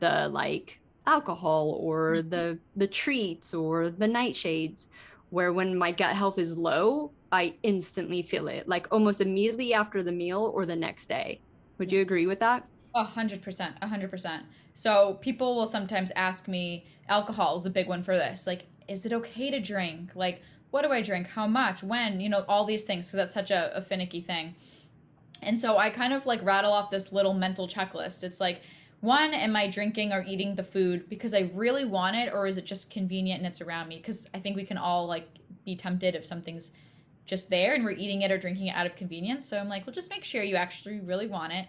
the 0.00 0.28
like 0.28 0.80
alcohol 1.06 1.76
or 1.80 2.22
Mhm. 2.22 2.30
the 2.30 2.60
the 2.76 2.88
treats 2.88 3.52
or 3.54 3.90
the 3.90 4.06
nightshades 4.08 4.88
where 5.30 5.52
when 5.52 5.76
my 5.76 5.92
gut 5.92 6.14
health 6.16 6.38
is 6.38 6.56
low, 6.56 7.14
I 7.34 7.54
instantly 7.64 8.22
feel 8.22 8.46
it 8.46 8.68
like 8.68 8.86
almost 8.92 9.20
immediately 9.20 9.74
after 9.74 10.04
the 10.04 10.12
meal 10.12 10.52
or 10.54 10.64
the 10.64 10.76
next 10.76 11.06
day. 11.06 11.40
Would 11.78 11.90
you 11.90 12.00
agree 12.00 12.28
with 12.28 12.38
that? 12.38 12.64
A 12.94 13.02
hundred 13.02 13.42
percent, 13.42 13.74
a 13.82 13.88
hundred 13.88 14.12
percent. 14.12 14.44
So 14.74 15.14
people 15.20 15.56
will 15.56 15.66
sometimes 15.66 16.12
ask 16.14 16.46
me, 16.46 16.86
alcohol 17.08 17.56
is 17.56 17.66
a 17.66 17.70
big 17.70 17.88
one 17.88 18.04
for 18.04 18.16
this. 18.16 18.46
Like, 18.46 18.66
is 18.86 19.04
it 19.04 19.12
okay 19.12 19.50
to 19.50 19.58
drink? 19.58 20.12
Like, 20.14 20.42
what 20.70 20.82
do 20.84 20.92
I 20.92 21.02
drink? 21.02 21.26
How 21.26 21.48
much? 21.48 21.82
When? 21.82 22.20
You 22.20 22.28
know, 22.28 22.44
all 22.48 22.64
these 22.64 22.84
things 22.84 23.06
because 23.06 23.16
that's 23.16 23.34
such 23.34 23.50
a, 23.50 23.76
a 23.76 23.82
finicky 23.82 24.20
thing. 24.20 24.54
And 25.42 25.58
so 25.58 25.76
I 25.76 25.90
kind 25.90 26.12
of 26.12 26.26
like 26.26 26.40
rattle 26.44 26.72
off 26.72 26.92
this 26.92 27.10
little 27.10 27.34
mental 27.34 27.66
checklist. 27.66 28.22
It's 28.22 28.40
like, 28.40 28.60
one, 29.00 29.34
am 29.34 29.56
I 29.56 29.66
drinking 29.66 30.12
or 30.12 30.24
eating 30.24 30.54
the 30.54 30.62
food 30.62 31.08
because 31.08 31.34
I 31.34 31.50
really 31.52 31.84
want 31.84 32.14
it, 32.14 32.32
or 32.32 32.46
is 32.46 32.58
it 32.58 32.64
just 32.64 32.90
convenient 32.90 33.38
and 33.38 33.46
it's 33.48 33.60
around 33.60 33.88
me? 33.88 33.96
Because 33.96 34.28
I 34.32 34.38
think 34.38 34.54
we 34.54 34.64
can 34.64 34.78
all 34.78 35.08
like 35.08 35.28
be 35.64 35.74
tempted 35.74 36.14
if 36.14 36.24
something's 36.24 36.70
just 37.26 37.50
there 37.50 37.74
and 37.74 37.84
we're 37.84 37.92
eating 37.92 38.22
it 38.22 38.30
or 38.30 38.38
drinking 38.38 38.66
it 38.66 38.76
out 38.76 38.86
of 38.86 38.96
convenience. 38.96 39.48
So 39.48 39.58
I'm 39.58 39.68
like, 39.68 39.86
well, 39.86 39.94
just 39.94 40.10
make 40.10 40.24
sure 40.24 40.42
you 40.42 40.56
actually 40.56 41.00
really 41.00 41.26
want 41.26 41.52
it 41.52 41.66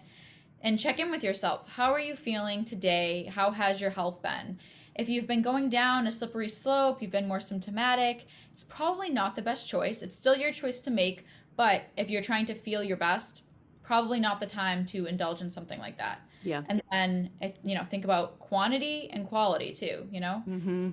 and 0.60 0.78
check 0.78 0.98
in 0.98 1.10
with 1.10 1.22
yourself. 1.22 1.72
How 1.76 1.92
are 1.92 2.00
you 2.00 2.16
feeling 2.16 2.64
today? 2.64 3.30
How 3.34 3.50
has 3.50 3.80
your 3.80 3.90
health 3.90 4.22
been? 4.22 4.58
If 4.94 5.08
you've 5.08 5.26
been 5.26 5.42
going 5.42 5.68
down 5.68 6.06
a 6.06 6.12
slippery 6.12 6.48
slope, 6.48 7.02
you've 7.02 7.10
been 7.10 7.28
more 7.28 7.40
symptomatic, 7.40 8.26
it's 8.52 8.64
probably 8.64 9.10
not 9.10 9.36
the 9.36 9.42
best 9.42 9.68
choice. 9.68 10.02
It's 10.02 10.16
still 10.16 10.36
your 10.36 10.52
choice 10.52 10.80
to 10.82 10.90
make, 10.90 11.26
but 11.56 11.82
if 11.96 12.08
you're 12.08 12.22
trying 12.22 12.46
to 12.46 12.54
feel 12.54 12.82
your 12.82 12.96
best, 12.96 13.42
probably 13.82 14.18
not 14.18 14.40
the 14.40 14.46
time 14.46 14.86
to 14.86 15.06
indulge 15.06 15.42
in 15.42 15.50
something 15.50 15.78
like 15.78 15.98
that. 15.98 16.20
Yeah. 16.42 16.62
And 16.68 16.82
then, 16.90 17.30
you 17.62 17.74
know, 17.74 17.84
think 17.84 18.04
about 18.04 18.38
quantity 18.38 19.10
and 19.12 19.26
quality 19.26 19.72
too, 19.72 20.06
you 20.10 20.20
know? 20.20 20.42
Mm-hmm. 20.48 20.90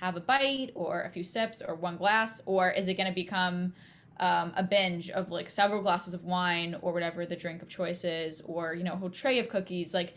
Have 0.00 0.16
a 0.16 0.20
bite 0.20 0.70
or 0.74 1.02
a 1.02 1.10
few 1.10 1.22
sips 1.22 1.62
or 1.62 1.74
one 1.74 1.96
glass, 1.96 2.42
or 2.46 2.70
is 2.70 2.88
it 2.88 2.94
going 2.94 3.08
to 3.08 3.14
become 3.14 3.74
um, 4.20 4.52
a 4.56 4.62
binge 4.62 5.10
of 5.10 5.30
like 5.30 5.50
several 5.50 5.82
glasses 5.82 6.14
of 6.14 6.24
wine 6.24 6.76
or 6.80 6.92
whatever 6.92 7.26
the 7.26 7.36
drink 7.36 7.62
of 7.62 7.68
choice 7.68 8.04
is, 8.04 8.40
or, 8.42 8.74
you 8.74 8.84
know, 8.84 8.92
a 8.92 8.96
whole 8.96 9.10
tray 9.10 9.38
of 9.38 9.48
cookies? 9.48 9.94
Like, 9.94 10.14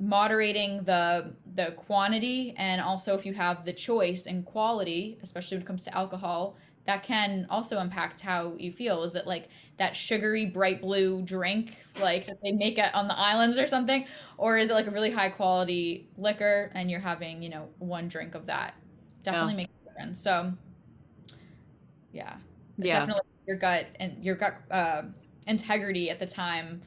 moderating 0.00 0.84
the 0.84 1.34
the 1.56 1.72
quantity 1.72 2.54
and 2.56 2.80
also 2.80 3.18
if 3.18 3.26
you 3.26 3.32
have 3.32 3.64
the 3.64 3.72
choice 3.72 4.26
and 4.26 4.44
quality 4.44 5.18
especially 5.22 5.56
when 5.56 5.62
it 5.62 5.66
comes 5.66 5.82
to 5.82 5.92
alcohol 5.92 6.56
that 6.88 7.02
can 7.02 7.46
also 7.50 7.80
impact 7.80 8.22
how 8.22 8.54
you 8.56 8.72
feel. 8.72 9.02
Is 9.02 9.14
it 9.14 9.26
like 9.26 9.50
that 9.76 9.94
sugary 9.94 10.46
bright 10.46 10.80
blue 10.80 11.20
drink 11.20 11.76
like 12.00 12.24
that 12.26 12.38
they 12.42 12.52
make 12.52 12.78
it 12.78 12.94
on 12.94 13.08
the 13.08 13.18
islands 13.18 13.58
or 13.58 13.66
something? 13.66 14.06
Or 14.38 14.56
is 14.56 14.70
it 14.70 14.72
like 14.72 14.86
a 14.86 14.90
really 14.90 15.10
high 15.10 15.28
quality 15.28 16.08
liquor 16.16 16.70
and 16.74 16.90
you're 16.90 16.98
having, 16.98 17.42
you 17.42 17.50
know, 17.50 17.68
one 17.78 18.08
drink 18.08 18.34
of 18.34 18.46
that? 18.46 18.74
Definitely 19.22 19.52
yeah. 19.52 19.56
makes 19.58 19.72
a 19.82 19.84
difference. 19.84 20.18
So 20.18 20.54
yeah. 22.10 22.36
Yeah. 22.78 23.00
Definitely 23.00 23.22
your 23.46 23.56
gut 23.56 23.86
and 23.98 24.24
your 24.24 24.36
gut 24.36 24.54
uh, 24.70 25.02
integrity 25.46 26.10
at 26.10 26.18
the 26.18 26.26
time 26.26 26.82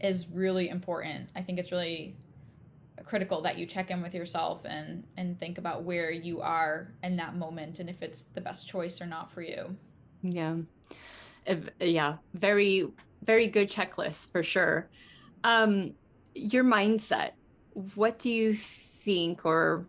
is 0.00 0.26
really 0.28 0.68
important. 0.68 1.30
I 1.34 1.42
think 1.42 1.58
it's 1.58 1.72
really 1.72 2.16
critical 3.04 3.42
that 3.42 3.58
you 3.58 3.66
check 3.66 3.90
in 3.90 4.02
with 4.02 4.14
yourself 4.14 4.64
and 4.64 5.04
and 5.16 5.38
think 5.38 5.58
about 5.58 5.84
where 5.84 6.10
you 6.10 6.40
are 6.40 6.92
in 7.02 7.16
that 7.16 7.36
moment 7.36 7.78
and 7.78 7.88
if 7.88 8.02
it's 8.02 8.24
the 8.24 8.40
best 8.40 8.66
choice 8.66 9.00
or 9.00 9.06
not 9.06 9.30
for 9.30 9.42
you 9.42 9.76
yeah 10.22 10.56
yeah 11.78 12.16
very 12.34 12.86
very 13.22 13.46
good 13.46 13.70
checklist 13.70 14.30
for 14.32 14.42
sure 14.42 14.88
um 15.44 15.92
your 16.34 16.64
mindset 16.64 17.32
what 17.94 18.18
do 18.18 18.30
you 18.30 18.54
think 18.54 19.44
or 19.44 19.86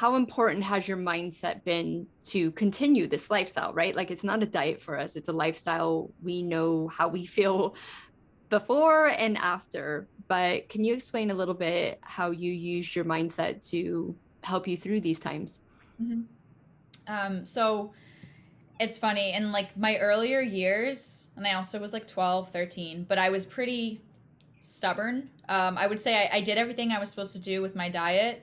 how 0.00 0.16
important 0.16 0.64
has 0.64 0.88
your 0.88 0.96
mindset 0.96 1.62
been 1.64 2.06
to 2.24 2.50
continue 2.52 3.06
this 3.06 3.30
lifestyle 3.30 3.72
right 3.74 3.94
like 3.94 4.10
it's 4.10 4.24
not 4.24 4.42
a 4.42 4.46
diet 4.46 4.80
for 4.82 4.98
us 4.98 5.16
it's 5.16 5.28
a 5.28 5.32
lifestyle 5.32 6.10
we 6.22 6.42
know 6.42 6.88
how 6.88 7.08
we 7.08 7.24
feel 7.26 7.74
before 8.50 9.06
and 9.06 9.36
after 9.38 10.06
but 10.28 10.68
can 10.68 10.84
you 10.84 10.94
explain 10.94 11.30
a 11.30 11.34
little 11.34 11.54
bit 11.54 11.98
how 12.02 12.30
you 12.30 12.52
used 12.52 12.94
your 12.96 13.04
mindset 13.04 13.68
to 13.70 14.16
help 14.42 14.66
you 14.66 14.76
through 14.76 15.00
these 15.00 15.20
times? 15.20 15.60
Mm-hmm. 16.02 16.22
Um, 17.06 17.44
so 17.44 17.92
it's 18.80 18.98
funny 18.98 19.32
in 19.32 19.52
like 19.52 19.76
my 19.76 19.96
earlier 19.98 20.40
years, 20.40 21.28
and 21.36 21.46
I 21.46 21.54
also 21.54 21.78
was 21.78 21.92
like 21.92 22.06
12, 22.06 22.50
13, 22.50 23.04
but 23.08 23.18
I 23.18 23.28
was 23.28 23.44
pretty 23.44 24.00
stubborn. 24.60 25.30
Um, 25.48 25.76
I 25.76 25.86
would 25.86 26.00
say 26.00 26.16
I, 26.16 26.38
I, 26.38 26.40
did 26.40 26.56
everything 26.56 26.90
I 26.90 26.98
was 26.98 27.10
supposed 27.10 27.34
to 27.34 27.38
do 27.38 27.60
with 27.60 27.76
my 27.76 27.90
diet. 27.90 28.42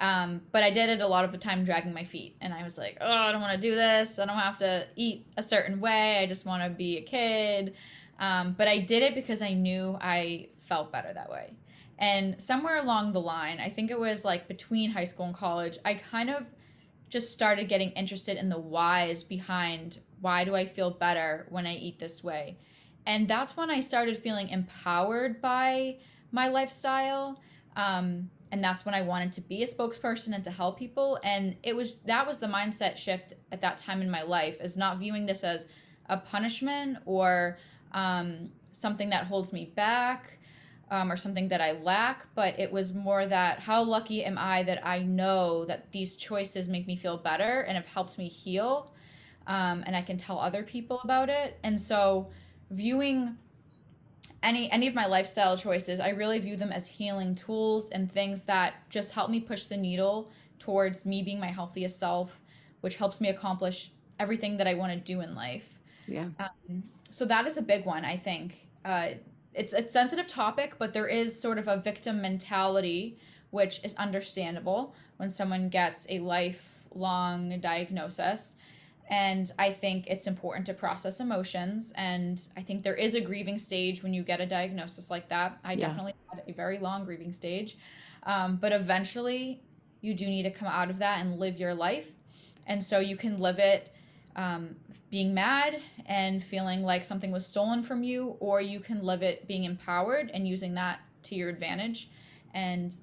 Um, 0.00 0.42
but 0.52 0.62
I 0.62 0.70
did 0.70 0.90
it 0.90 1.00
a 1.00 1.06
lot 1.06 1.24
of 1.24 1.32
the 1.32 1.38
time 1.38 1.64
dragging 1.64 1.92
my 1.92 2.04
feet. 2.04 2.36
And 2.40 2.54
I 2.54 2.62
was 2.62 2.78
like, 2.78 2.98
oh, 3.00 3.12
I 3.12 3.32
don't 3.32 3.40
want 3.40 3.60
to 3.60 3.60
do 3.60 3.74
this. 3.74 4.18
I 4.18 4.26
don't 4.26 4.36
have 4.36 4.58
to 4.58 4.86
eat 4.94 5.26
a 5.36 5.42
certain 5.42 5.80
way. 5.80 6.18
I 6.18 6.26
just 6.26 6.46
want 6.46 6.62
to 6.62 6.70
be 6.70 6.98
a 6.98 7.02
kid. 7.02 7.74
Um, 8.20 8.54
but 8.56 8.68
I 8.68 8.78
did 8.78 9.02
it 9.02 9.14
because 9.14 9.42
I 9.42 9.54
knew 9.54 9.98
I 10.00 10.48
felt 10.68 10.92
better 10.92 11.12
that 11.12 11.30
way. 11.30 11.52
And 11.98 12.40
somewhere 12.40 12.76
along 12.76 13.12
the 13.12 13.20
line, 13.20 13.58
I 13.58 13.70
think 13.70 13.90
it 13.90 13.98
was 13.98 14.24
like 14.24 14.46
between 14.46 14.92
high 14.92 15.04
school 15.04 15.26
and 15.26 15.34
college, 15.34 15.78
I 15.84 15.94
kind 15.94 16.30
of 16.30 16.46
just 17.10 17.32
started 17.32 17.68
getting 17.68 17.90
interested 17.92 18.36
in 18.36 18.48
the 18.48 18.58
whys 18.58 19.24
behind 19.24 19.98
why 20.20 20.44
do 20.44 20.54
I 20.54 20.64
feel 20.64 20.90
better 20.90 21.46
when 21.48 21.66
I 21.66 21.74
eat 21.74 21.98
this 21.98 22.22
way. 22.22 22.58
And 23.06 23.26
that's 23.26 23.56
when 23.56 23.70
I 23.70 23.80
started 23.80 24.18
feeling 24.18 24.48
empowered 24.48 25.40
by 25.40 25.96
my 26.30 26.48
lifestyle. 26.48 27.40
Um, 27.74 28.30
and 28.50 28.62
that's 28.62 28.84
when 28.84 28.94
I 28.94 29.02
wanted 29.02 29.32
to 29.32 29.40
be 29.40 29.62
a 29.62 29.66
spokesperson 29.66 30.34
and 30.34 30.42
to 30.44 30.50
help 30.50 30.78
people. 30.78 31.18
And 31.22 31.56
it 31.62 31.76
was 31.76 31.96
that 32.06 32.26
was 32.26 32.38
the 32.38 32.46
mindset 32.46 32.96
shift 32.96 33.34
at 33.52 33.60
that 33.60 33.78
time 33.78 34.00
in 34.02 34.10
my 34.10 34.22
life, 34.22 34.60
is 34.60 34.76
not 34.76 34.98
viewing 34.98 35.26
this 35.26 35.44
as 35.44 35.66
a 36.08 36.16
punishment 36.16 36.98
or 37.04 37.58
um, 37.92 38.50
something 38.72 39.10
that 39.10 39.24
holds 39.24 39.52
me 39.52 39.72
back 39.76 40.38
um, 40.90 41.12
or 41.12 41.16
something 41.16 41.48
that 41.48 41.60
I 41.60 41.72
lack, 41.72 42.26
but 42.34 42.58
it 42.58 42.72
was 42.72 42.94
more 42.94 43.26
that 43.26 43.60
how 43.60 43.82
lucky 43.82 44.24
am 44.24 44.38
I 44.38 44.62
that 44.62 44.86
I 44.86 45.00
know 45.00 45.64
that 45.66 45.92
these 45.92 46.14
choices 46.14 46.68
make 46.68 46.86
me 46.86 46.96
feel 46.96 47.16
better 47.16 47.60
and 47.62 47.76
have 47.76 47.86
helped 47.86 48.16
me 48.16 48.28
heal, 48.28 48.92
um, 49.46 49.84
and 49.86 49.94
I 49.94 50.02
can 50.02 50.16
tell 50.16 50.38
other 50.38 50.62
people 50.62 51.00
about 51.04 51.28
it. 51.28 51.58
And 51.62 51.78
so, 51.80 52.30
viewing 52.70 53.36
any 54.42 54.70
any 54.70 54.86
of 54.86 54.94
my 54.94 55.06
lifestyle 55.06 55.56
choices, 55.56 56.00
I 56.00 56.10
really 56.10 56.38
view 56.38 56.56
them 56.56 56.72
as 56.72 56.86
healing 56.86 57.34
tools 57.34 57.90
and 57.90 58.10
things 58.10 58.44
that 58.44 58.74
just 58.90 59.12
help 59.12 59.30
me 59.30 59.40
push 59.40 59.66
the 59.66 59.76
needle 59.76 60.30
towards 60.58 61.04
me 61.04 61.22
being 61.22 61.40
my 61.40 61.48
healthiest 61.48 61.98
self, 61.98 62.40
which 62.80 62.96
helps 62.96 63.20
me 63.20 63.28
accomplish 63.28 63.90
everything 64.18 64.56
that 64.58 64.66
I 64.66 64.74
want 64.74 64.92
to 64.92 64.98
do 64.98 65.20
in 65.20 65.34
life. 65.34 65.78
Yeah. 66.06 66.28
Um, 66.38 66.82
so 67.10 67.24
that 67.24 67.46
is 67.46 67.56
a 67.56 67.62
big 67.62 67.84
one, 67.84 68.04
I 68.04 68.16
think. 68.16 68.68
Uh, 68.84 69.10
it's 69.54 69.72
a 69.72 69.82
sensitive 69.82 70.28
topic, 70.28 70.74
but 70.78 70.92
there 70.92 71.06
is 71.06 71.38
sort 71.38 71.58
of 71.58 71.68
a 71.68 71.76
victim 71.76 72.20
mentality, 72.20 73.18
which 73.50 73.82
is 73.82 73.94
understandable 73.94 74.94
when 75.16 75.30
someone 75.30 75.68
gets 75.68 76.06
a 76.08 76.20
lifelong 76.20 77.58
diagnosis. 77.60 78.56
And 79.08 79.50
I 79.58 79.70
think 79.70 80.06
it's 80.06 80.26
important 80.26 80.66
to 80.66 80.74
process 80.74 81.18
emotions. 81.18 81.92
And 81.96 82.40
I 82.56 82.60
think 82.60 82.82
there 82.82 82.94
is 82.94 83.14
a 83.14 83.20
grieving 83.20 83.58
stage 83.58 84.02
when 84.02 84.12
you 84.12 84.22
get 84.22 84.40
a 84.40 84.46
diagnosis 84.46 85.10
like 85.10 85.28
that. 85.30 85.58
I 85.64 85.72
yeah. 85.72 85.88
definitely 85.88 86.14
had 86.30 86.42
a 86.46 86.52
very 86.52 86.78
long 86.78 87.04
grieving 87.04 87.32
stage. 87.32 87.78
Um, 88.24 88.56
but 88.56 88.72
eventually, 88.72 89.62
you 90.02 90.12
do 90.14 90.26
need 90.26 90.42
to 90.42 90.50
come 90.50 90.68
out 90.68 90.90
of 90.90 90.98
that 90.98 91.20
and 91.20 91.38
live 91.38 91.58
your 91.58 91.74
life. 91.74 92.08
And 92.66 92.82
so 92.82 92.98
you 92.98 93.16
can 93.16 93.40
live 93.40 93.58
it 93.58 93.94
um, 94.36 94.76
being 95.10 95.32
mad 95.32 95.80
and 96.04 96.44
feeling 96.44 96.82
like 96.82 97.02
something 97.02 97.30
was 97.30 97.46
stolen 97.46 97.82
from 97.82 98.02
you, 98.02 98.36
or 98.40 98.60
you 98.60 98.78
can 98.78 99.02
live 99.02 99.22
it 99.22 99.48
being 99.48 99.64
empowered 99.64 100.30
and 100.34 100.46
using 100.46 100.74
that 100.74 101.00
to 101.24 101.34
your 101.34 101.48
advantage. 101.48 102.10
And 102.52 102.94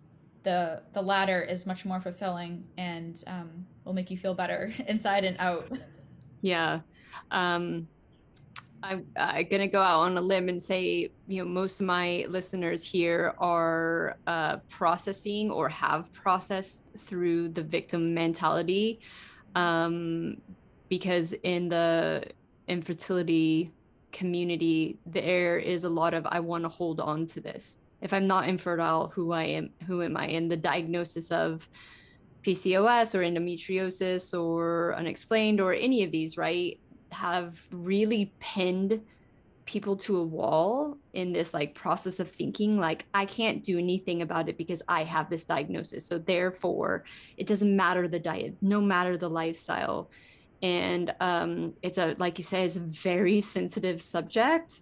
the 0.43 0.83
the 0.93 1.01
latter 1.01 1.41
is 1.41 1.65
much 1.65 1.83
more 1.83 1.99
fulfilling 1.99 2.65
and 2.77 3.21
um, 3.25 3.65
will 3.85 3.93
make 3.93 4.11
you 4.11 4.17
feel 4.17 4.33
better 4.33 4.73
inside 4.87 5.23
and 5.23 5.37
out. 5.39 5.71
Yeah. 6.41 6.81
Um, 7.31 7.87
I'm, 8.83 9.05
I'm 9.15 9.47
gonna 9.49 9.67
go 9.67 9.81
out 9.81 10.01
on 10.01 10.17
a 10.17 10.21
limb 10.21 10.49
and 10.49 10.61
say, 10.61 11.09
you 11.27 11.43
know, 11.43 11.49
most 11.49 11.79
of 11.79 11.87
my 11.87 12.25
listeners 12.29 12.83
here 12.83 13.33
are 13.39 14.17
uh, 14.27 14.57
processing 14.69 15.49
or 15.49 15.69
have 15.69 16.11
processed 16.11 16.83
through 16.97 17.49
the 17.49 17.63
victim 17.63 18.13
mentality. 18.13 18.99
Um, 19.55 20.41
because 20.89 21.33
in 21.43 21.69
the 21.69 22.23
infertility 22.67 23.71
community 24.11 24.97
there 25.05 25.57
is 25.57 25.83
a 25.83 25.89
lot 25.89 26.13
of 26.13 26.25
i 26.27 26.39
want 26.39 26.63
to 26.63 26.69
hold 26.69 27.01
on 27.01 27.25
to 27.25 27.41
this 27.41 27.79
if 28.01 28.13
i'm 28.13 28.25
not 28.25 28.47
infertile 28.47 29.11
who 29.13 29.33
i 29.33 29.43
am 29.43 29.69
who 29.85 30.01
am 30.01 30.15
i 30.15 30.25
and 30.27 30.49
the 30.49 30.55
diagnosis 30.55 31.31
of 31.31 31.67
pcos 32.45 33.15
or 33.15 33.19
endometriosis 33.19 34.37
or 34.39 34.93
unexplained 34.95 35.59
or 35.59 35.73
any 35.73 36.03
of 36.03 36.11
these 36.11 36.37
right 36.37 36.79
have 37.11 37.61
really 37.71 38.31
pinned 38.39 39.03
people 39.65 39.95
to 39.95 40.17
a 40.17 40.23
wall 40.23 40.95
in 41.13 41.33
this 41.33 41.51
like 41.53 41.73
process 41.73 42.19
of 42.19 42.29
thinking 42.29 42.77
like 42.77 43.05
i 43.15 43.25
can't 43.25 43.63
do 43.63 43.79
anything 43.79 44.21
about 44.21 44.47
it 44.47 44.57
because 44.57 44.83
i 44.87 45.03
have 45.03 45.27
this 45.29 45.43
diagnosis 45.43 46.05
so 46.05 46.19
therefore 46.19 47.03
it 47.37 47.47
doesn't 47.47 47.75
matter 47.75 48.07
the 48.07 48.19
diet 48.19 48.55
no 48.61 48.81
matter 48.81 49.17
the 49.17 49.29
lifestyle. 49.29 50.09
And 50.61 51.13
um, 51.19 51.73
it's 51.83 51.97
a 51.97 52.15
like 52.17 52.37
you 52.37 52.43
say 52.43 52.65
it's 52.65 52.77
a 52.77 52.79
very 52.79 53.41
sensitive 53.41 54.01
subject 54.01 54.81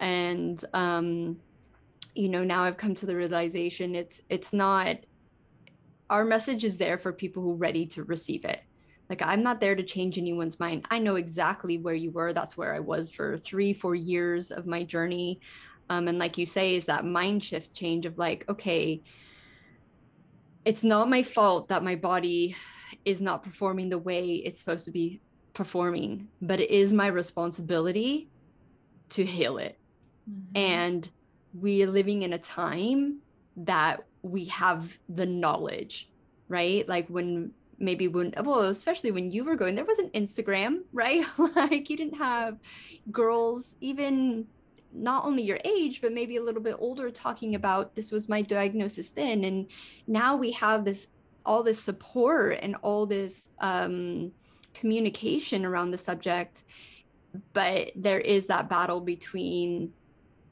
and 0.00 0.62
um, 0.74 1.38
you 2.14 2.28
know 2.28 2.44
now 2.44 2.64
i've 2.64 2.76
come 2.76 2.94
to 2.94 3.06
the 3.06 3.16
realization 3.16 3.94
it's 3.94 4.20
it's 4.28 4.52
not 4.52 4.98
our 6.10 6.24
message 6.24 6.64
is 6.64 6.78
there 6.78 6.98
for 6.98 7.12
people 7.12 7.42
who 7.42 7.52
are 7.52 7.56
ready 7.56 7.86
to 7.86 8.04
receive 8.04 8.44
it 8.44 8.60
like 9.08 9.22
i'm 9.22 9.42
not 9.42 9.60
there 9.60 9.74
to 9.74 9.82
change 9.82 10.18
anyone's 10.18 10.60
mind 10.60 10.86
i 10.90 10.98
know 10.98 11.16
exactly 11.16 11.78
where 11.78 11.94
you 11.94 12.10
were 12.10 12.32
that's 12.32 12.56
where 12.56 12.74
i 12.74 12.80
was 12.80 13.10
for 13.10 13.36
three 13.36 13.72
four 13.72 13.94
years 13.94 14.50
of 14.50 14.66
my 14.66 14.82
journey 14.82 15.40
um, 15.90 16.08
and 16.08 16.18
like 16.18 16.38
you 16.38 16.46
say 16.46 16.76
is 16.76 16.86
that 16.86 17.04
mind 17.04 17.42
shift 17.42 17.74
change 17.74 18.06
of 18.06 18.18
like 18.18 18.44
okay 18.48 19.02
it's 20.64 20.84
not 20.84 21.10
my 21.10 21.22
fault 21.22 21.68
that 21.68 21.82
my 21.82 21.96
body 21.96 22.56
is 23.04 23.20
not 23.20 23.42
performing 23.42 23.88
the 23.88 23.98
way 23.98 24.34
it's 24.34 24.58
supposed 24.58 24.84
to 24.84 24.92
be 24.92 25.20
performing, 25.54 26.28
but 26.40 26.60
it 26.60 26.70
is 26.70 26.92
my 26.92 27.08
responsibility 27.08 28.28
to 29.10 29.24
heal 29.24 29.58
it. 29.58 29.78
Mm-hmm. 30.30 30.56
And 30.56 31.10
we 31.58 31.82
are 31.82 31.90
living 31.90 32.22
in 32.22 32.32
a 32.32 32.38
time 32.38 33.18
that 33.56 34.04
we 34.22 34.46
have 34.46 34.98
the 35.08 35.26
knowledge, 35.26 36.08
right? 36.48 36.88
Like 36.88 37.08
when 37.08 37.52
maybe 37.78 38.06
when 38.08 38.32
well 38.44 38.60
especially 38.62 39.10
when 39.10 39.30
you 39.30 39.44
were 39.44 39.56
going 39.56 39.74
there 39.74 39.84
wasn't 39.84 40.12
instagram 40.12 40.82
right 40.92 41.26
like 41.56 41.90
you 41.90 41.96
didn't 41.96 42.16
have 42.16 42.58
girls 43.10 43.76
even 43.80 44.46
not 44.92 45.24
only 45.24 45.42
your 45.42 45.58
age 45.64 46.00
but 46.00 46.12
maybe 46.12 46.36
a 46.36 46.42
little 46.42 46.62
bit 46.62 46.76
older 46.78 47.10
talking 47.10 47.54
about 47.54 47.94
this 47.94 48.10
was 48.10 48.28
my 48.28 48.40
diagnosis 48.40 49.10
then 49.10 49.44
and 49.44 49.66
now 50.06 50.36
we 50.36 50.52
have 50.52 50.84
this 50.84 51.08
all 51.44 51.62
this 51.62 51.80
support 51.80 52.58
and 52.62 52.76
all 52.82 53.04
this 53.04 53.48
um, 53.58 54.30
communication 54.74 55.64
around 55.64 55.90
the 55.90 55.98
subject 55.98 56.64
but 57.52 57.90
there 57.96 58.20
is 58.20 58.46
that 58.46 58.68
battle 58.68 59.00
between 59.00 59.92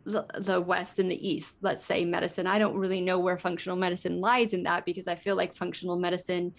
the, 0.04 0.60
west 0.60 0.98
and 0.98 1.10
the 1.10 1.28
east 1.28 1.56
let's 1.60 1.84
say 1.84 2.04
medicine. 2.04 2.46
I 2.46 2.58
don't 2.58 2.76
really 2.76 3.00
know 3.00 3.18
where 3.18 3.38
functional 3.38 3.76
medicine 3.76 4.20
lies 4.20 4.52
in 4.52 4.62
that 4.64 4.84
because 4.84 5.06
i 5.06 5.14
feel 5.14 5.36
like 5.36 5.54
functional 5.54 5.98
medicine 5.98 6.54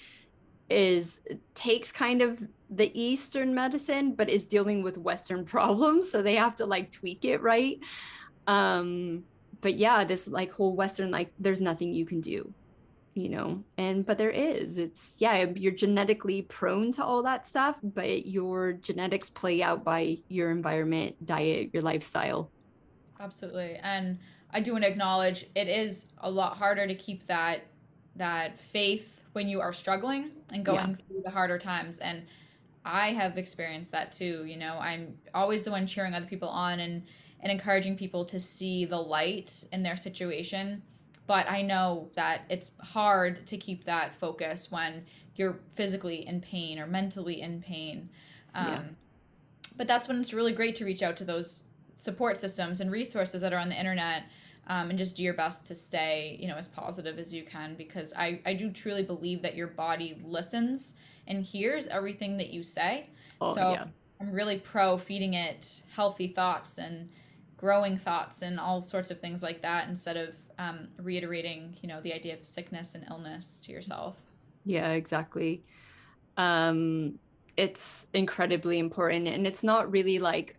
is 0.69 1.19
takes 1.53 1.91
kind 1.91 2.21
of 2.21 2.41
the 2.69 2.91
eastern 2.99 3.53
medicine 3.53 4.13
but 4.13 4.29
is 4.29 4.45
dealing 4.45 4.83
with 4.83 4.97
western 4.97 5.45
problems. 5.55 6.09
So 6.09 6.21
they 6.21 6.35
have 6.35 6.55
to 6.57 6.65
like 6.65 6.91
tweak 6.91 7.25
it 7.25 7.41
right? 7.41 7.79
Um 8.47 9.23
but 9.61 9.75
yeah 9.75 10.03
this 10.03 10.27
like 10.27 10.51
whole 10.51 10.75
western 10.75 11.11
like 11.11 11.31
there's 11.39 11.61
nothing 11.61 11.93
you 11.93 12.05
can 12.05 12.21
do 12.21 12.53
you 13.13 13.27
know? 13.27 13.61
And 13.77 14.05
but 14.05 14.17
there 14.17 14.31
is. 14.31 14.77
It's 14.77 15.17
yeah 15.19 15.45
you're 15.55 15.73
genetically 15.73 16.43
prone 16.43 16.91
to 16.93 17.03
all 17.03 17.23
that 17.23 17.45
stuff 17.45 17.77
but 17.83 18.25
your 18.25 18.73
genetics 18.73 19.29
play 19.29 19.61
out 19.61 19.83
by 19.83 20.17
your 20.29 20.51
environment 20.51 21.15
diet 21.25 21.71
your 21.73 21.83
lifestyle 21.83 22.49
absolutely. 23.21 23.79
And 23.81 24.19
i 24.53 24.59
do 24.59 24.73
want 24.73 24.83
to 24.83 24.89
acknowledge 24.89 25.45
it 25.55 25.67
is 25.67 26.07
a 26.17 26.29
lot 26.29 26.57
harder 26.57 26.85
to 26.85 26.95
keep 26.95 27.25
that 27.27 27.67
that 28.17 28.59
faith 28.59 29.21
when 29.31 29.47
you 29.47 29.61
are 29.61 29.71
struggling 29.71 30.31
and 30.51 30.65
going 30.65 30.77
yeah. 30.77 30.95
through 31.07 31.21
the 31.23 31.31
harder 31.31 31.57
times. 31.57 31.99
And 31.99 32.23
i 32.83 33.11
have 33.11 33.37
experienced 33.37 33.91
that 33.91 34.11
too 34.11 34.45
you 34.45 34.57
know? 34.57 34.77
I'm 34.79 35.17
always 35.33 35.63
the 35.63 35.71
one 35.71 35.87
cheering 35.87 36.13
other 36.13 36.25
people 36.25 36.49
on 36.49 36.79
and 36.79 37.03
and 37.43 37.51
encouraging 37.51 37.97
people 37.97 38.25
to 38.25 38.39
see 38.39 38.85
the 38.85 38.99
light 38.99 39.63
in 39.71 39.83
their 39.83 39.97
situation. 39.97 40.83
But 41.27 41.49
i 41.49 41.61
know 41.61 42.09
that 42.15 42.41
it's 42.49 42.71
hard 42.79 43.47
to 43.47 43.57
keep 43.57 43.85
that 43.85 44.19
focus 44.19 44.69
when 44.69 45.05
you're 45.35 45.59
physically 45.73 46.27
in 46.27 46.41
pain 46.41 46.79
or 46.79 46.87
mentally 46.87 47.41
in 47.41 47.61
pain. 47.61 48.09
Um, 48.53 48.67
yeah. 48.67 48.81
but 49.77 49.87
that's 49.87 50.07
when 50.09 50.19
it's 50.19 50.33
really 50.33 50.51
great 50.51 50.75
to 50.75 50.85
reach 50.85 51.01
out 51.01 51.15
to 51.17 51.23
those 51.23 51.63
support 51.95 52.37
systems 52.37 52.81
and 52.81 52.91
resources 52.91 53.41
that 53.41 53.53
are 53.53 53.59
on 53.59 53.69
the 53.69 53.77
internet 53.77 54.23
um, 54.67 54.89
and 54.89 54.97
just 54.97 55.15
do 55.17 55.23
your 55.23 55.33
best 55.33 55.65
to 55.67 55.75
stay 55.75 56.37
you 56.39 56.47
know 56.47 56.55
as 56.55 56.67
positive 56.67 57.19
as 57.19 57.33
you 57.33 57.43
can 57.43 57.75
because 57.75 58.13
I, 58.15 58.39
I 58.45 58.53
do 58.53 58.71
truly 58.71 59.03
believe 59.03 59.41
that 59.41 59.55
your 59.55 59.67
body 59.67 60.19
listens 60.23 60.95
and 61.27 61.43
hears 61.43 61.87
everything 61.87 62.37
that 62.37 62.49
you 62.49 62.63
say. 62.63 63.07
Oh, 63.39 63.55
so 63.55 63.71
yeah. 63.71 63.85
i'm 64.19 64.31
really 64.31 64.59
pro 64.59 64.99
feeding 64.99 65.33
it 65.33 65.81
healthy 65.95 66.27
thoughts 66.27 66.77
and 66.77 67.09
growing 67.57 67.97
thoughts 67.97 68.43
and 68.43 68.59
all 68.59 68.83
sorts 68.83 69.09
of 69.09 69.19
things 69.19 69.41
like 69.41 69.63
that 69.63 69.87
instead 69.87 70.15
of 70.15 70.29
um, 70.59 70.89
reiterating 70.99 71.75
you 71.81 71.89
know 71.89 72.01
the 72.01 72.13
idea 72.13 72.35
of 72.35 72.45
sickness 72.45 72.93
and 72.93 73.05
illness 73.09 73.59
to 73.61 73.71
yourself. 73.71 74.15
Yeah 74.63 74.91
exactly. 74.91 75.63
Um 76.37 77.19
it's 77.57 78.07
incredibly 78.13 78.79
important 78.79 79.27
and 79.27 79.45
it's 79.45 79.63
not 79.63 79.91
really 79.91 80.19
like 80.19 80.55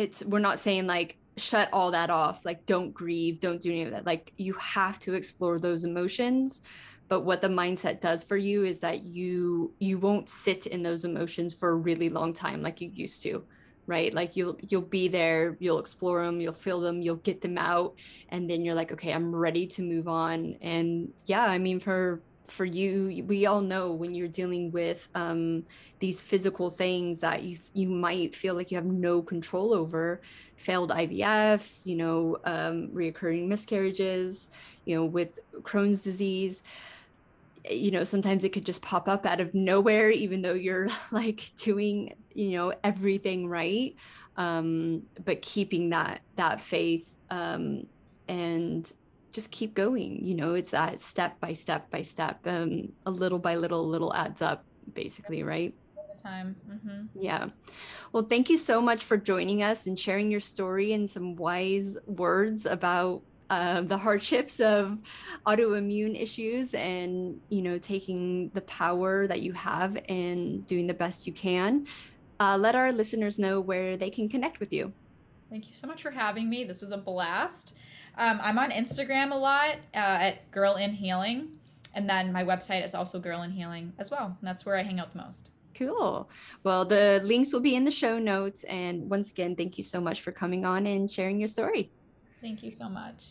it's 0.00 0.24
we're 0.24 0.38
not 0.38 0.58
saying 0.58 0.86
like 0.86 1.16
shut 1.36 1.68
all 1.72 1.90
that 1.90 2.10
off 2.10 2.44
like 2.44 2.66
don't 2.66 2.92
grieve 2.92 3.40
don't 3.40 3.60
do 3.60 3.70
any 3.70 3.82
of 3.82 3.90
that. 3.92 4.06
Like 4.06 4.32
you 4.36 4.54
have 4.54 4.98
to 5.00 5.14
explore 5.14 5.58
those 5.58 5.84
emotions. 5.84 6.62
But 7.08 7.22
what 7.22 7.42
the 7.42 7.48
mindset 7.48 8.00
does 8.00 8.22
for 8.22 8.36
you 8.36 8.64
is 8.64 8.80
that 8.80 9.02
you 9.02 9.72
you 9.78 9.98
won't 9.98 10.28
sit 10.28 10.66
in 10.66 10.82
those 10.82 11.04
emotions 11.04 11.52
for 11.52 11.70
a 11.70 11.74
really 11.74 12.08
long 12.08 12.32
time 12.32 12.62
like 12.62 12.80
you 12.80 12.90
used 12.92 13.22
to 13.22 13.44
right? 13.86 14.14
Like 14.14 14.36
you'll 14.36 14.56
you'll 14.68 14.82
be 14.82 15.08
there 15.08 15.56
you'll 15.60 15.80
explore 15.80 16.24
them 16.24 16.40
you'll 16.40 16.52
feel 16.52 16.80
them 16.80 17.02
you'll 17.02 17.16
get 17.16 17.40
them 17.40 17.58
out 17.58 17.94
and 18.28 18.48
then 18.48 18.64
you're 18.64 18.74
like 18.74 18.92
okay 18.92 19.12
i'm 19.12 19.34
ready 19.34 19.66
to 19.66 19.82
move 19.82 20.08
on. 20.08 20.56
And 20.60 21.12
yeah 21.26 21.44
i 21.44 21.58
mean 21.58 21.80
for 21.80 22.22
for 22.50 22.64
you 22.64 23.24
we 23.26 23.46
all 23.46 23.60
know 23.60 23.92
when 23.92 24.14
you're 24.14 24.28
dealing 24.28 24.70
with 24.72 25.08
um, 25.14 25.64
these 25.98 26.22
physical 26.22 26.70
things 26.70 27.20
that 27.20 27.42
you 27.42 27.58
you 27.74 27.88
might 27.88 28.34
feel 28.34 28.54
like 28.54 28.70
you 28.70 28.76
have 28.76 28.86
no 28.86 29.22
control 29.22 29.72
over 29.72 30.20
failed 30.56 30.90
ivfs 30.90 31.86
you 31.86 31.96
know 31.96 32.36
um, 32.44 32.88
reoccurring 32.88 33.46
miscarriages 33.46 34.48
you 34.84 34.96
know 34.96 35.04
with 35.04 35.38
crohn's 35.62 36.02
disease. 36.02 36.62
You 37.70 37.90
know 37.90 38.04
sometimes 38.04 38.44
it 38.44 38.52
could 38.52 38.64
just 38.64 38.82
pop 38.82 39.06
up 39.06 39.26
out 39.26 39.38
of 39.38 39.52
nowhere 39.54 40.10
even 40.10 40.40
though 40.40 40.54
you're 40.54 40.88
like 41.12 41.52
doing 41.56 42.14
you 42.34 42.52
know 42.52 42.72
everything 42.82 43.48
right 43.48 43.94
um, 44.36 45.02
but 45.24 45.42
keeping 45.42 45.90
that 45.90 46.22
that 46.36 46.60
faith 46.60 47.14
um, 47.30 47.86
and 48.28 48.92
just 49.32 49.50
keep 49.50 49.74
going 49.74 50.24
you 50.24 50.34
know 50.34 50.54
it's 50.54 50.70
that 50.70 51.00
step 51.00 51.38
by 51.40 51.52
step 51.52 51.90
by 51.90 52.02
step 52.02 52.40
um, 52.46 52.90
a 53.06 53.10
little 53.10 53.38
by 53.38 53.54
little 53.56 53.86
little 53.86 54.14
adds 54.14 54.42
up 54.42 54.64
basically 54.94 55.42
right? 55.42 55.74
Time 56.22 56.54
mm-hmm. 56.70 57.06
yeah. 57.18 57.48
Well 58.12 58.24
thank 58.24 58.50
you 58.50 58.58
so 58.58 58.82
much 58.82 59.04
for 59.04 59.16
joining 59.16 59.62
us 59.62 59.86
and 59.86 59.98
sharing 59.98 60.30
your 60.30 60.40
story 60.40 60.92
and 60.92 61.08
some 61.08 61.34
wise 61.36 61.96
words 62.06 62.66
about 62.66 63.22
uh, 63.48 63.80
the 63.80 63.96
hardships 63.96 64.60
of 64.60 64.98
autoimmune 65.46 66.20
issues 66.20 66.74
and 66.74 67.40
you 67.48 67.62
know 67.62 67.78
taking 67.78 68.50
the 68.50 68.60
power 68.62 69.26
that 69.26 69.40
you 69.40 69.54
have 69.54 69.96
and 70.08 70.66
doing 70.66 70.86
the 70.86 70.94
best 70.94 71.26
you 71.26 71.32
can. 71.32 71.86
Uh, 72.38 72.56
let 72.56 72.74
our 72.74 72.92
listeners 72.92 73.38
know 73.38 73.60
where 73.60 73.96
they 73.96 74.10
can 74.10 74.28
connect 74.28 74.60
with 74.60 74.72
you. 74.72 74.92
Thank 75.48 75.68
you 75.68 75.74
so 75.74 75.86
much 75.86 76.02
for 76.02 76.10
having 76.10 76.48
me. 76.48 76.64
This 76.64 76.80
was 76.80 76.92
a 76.92 76.98
blast 76.98 77.76
um, 78.20 78.38
I'm 78.42 78.58
on 78.58 78.70
Instagram 78.70 79.32
a 79.32 79.34
lot 79.34 79.76
uh, 79.94 80.28
at 80.28 80.50
Girl 80.50 80.74
in 80.76 80.92
Healing, 80.92 81.48
and 81.94 82.08
then 82.08 82.32
my 82.32 82.44
website 82.44 82.84
is 82.84 82.94
also 82.94 83.18
Girl 83.18 83.42
in 83.42 83.50
Healing 83.50 83.94
as 83.98 84.10
well. 84.10 84.26
And 84.26 84.46
that's 84.46 84.66
where 84.66 84.76
I 84.76 84.82
hang 84.82 85.00
out 85.00 85.12
the 85.12 85.18
most. 85.18 85.50
Cool. 85.74 86.28
Well, 86.62 86.84
the 86.84 87.22
links 87.24 87.52
will 87.52 87.60
be 87.60 87.74
in 87.74 87.84
the 87.84 87.90
show 87.90 88.18
notes. 88.18 88.64
And 88.64 89.08
once 89.08 89.30
again, 89.30 89.56
thank 89.56 89.78
you 89.78 89.84
so 89.84 90.00
much 90.00 90.20
for 90.20 90.32
coming 90.32 90.66
on 90.66 90.86
and 90.86 91.10
sharing 91.10 91.38
your 91.38 91.48
story. 91.48 91.90
Thank 92.42 92.62
you 92.62 92.70
so 92.70 92.88
much. 92.88 93.30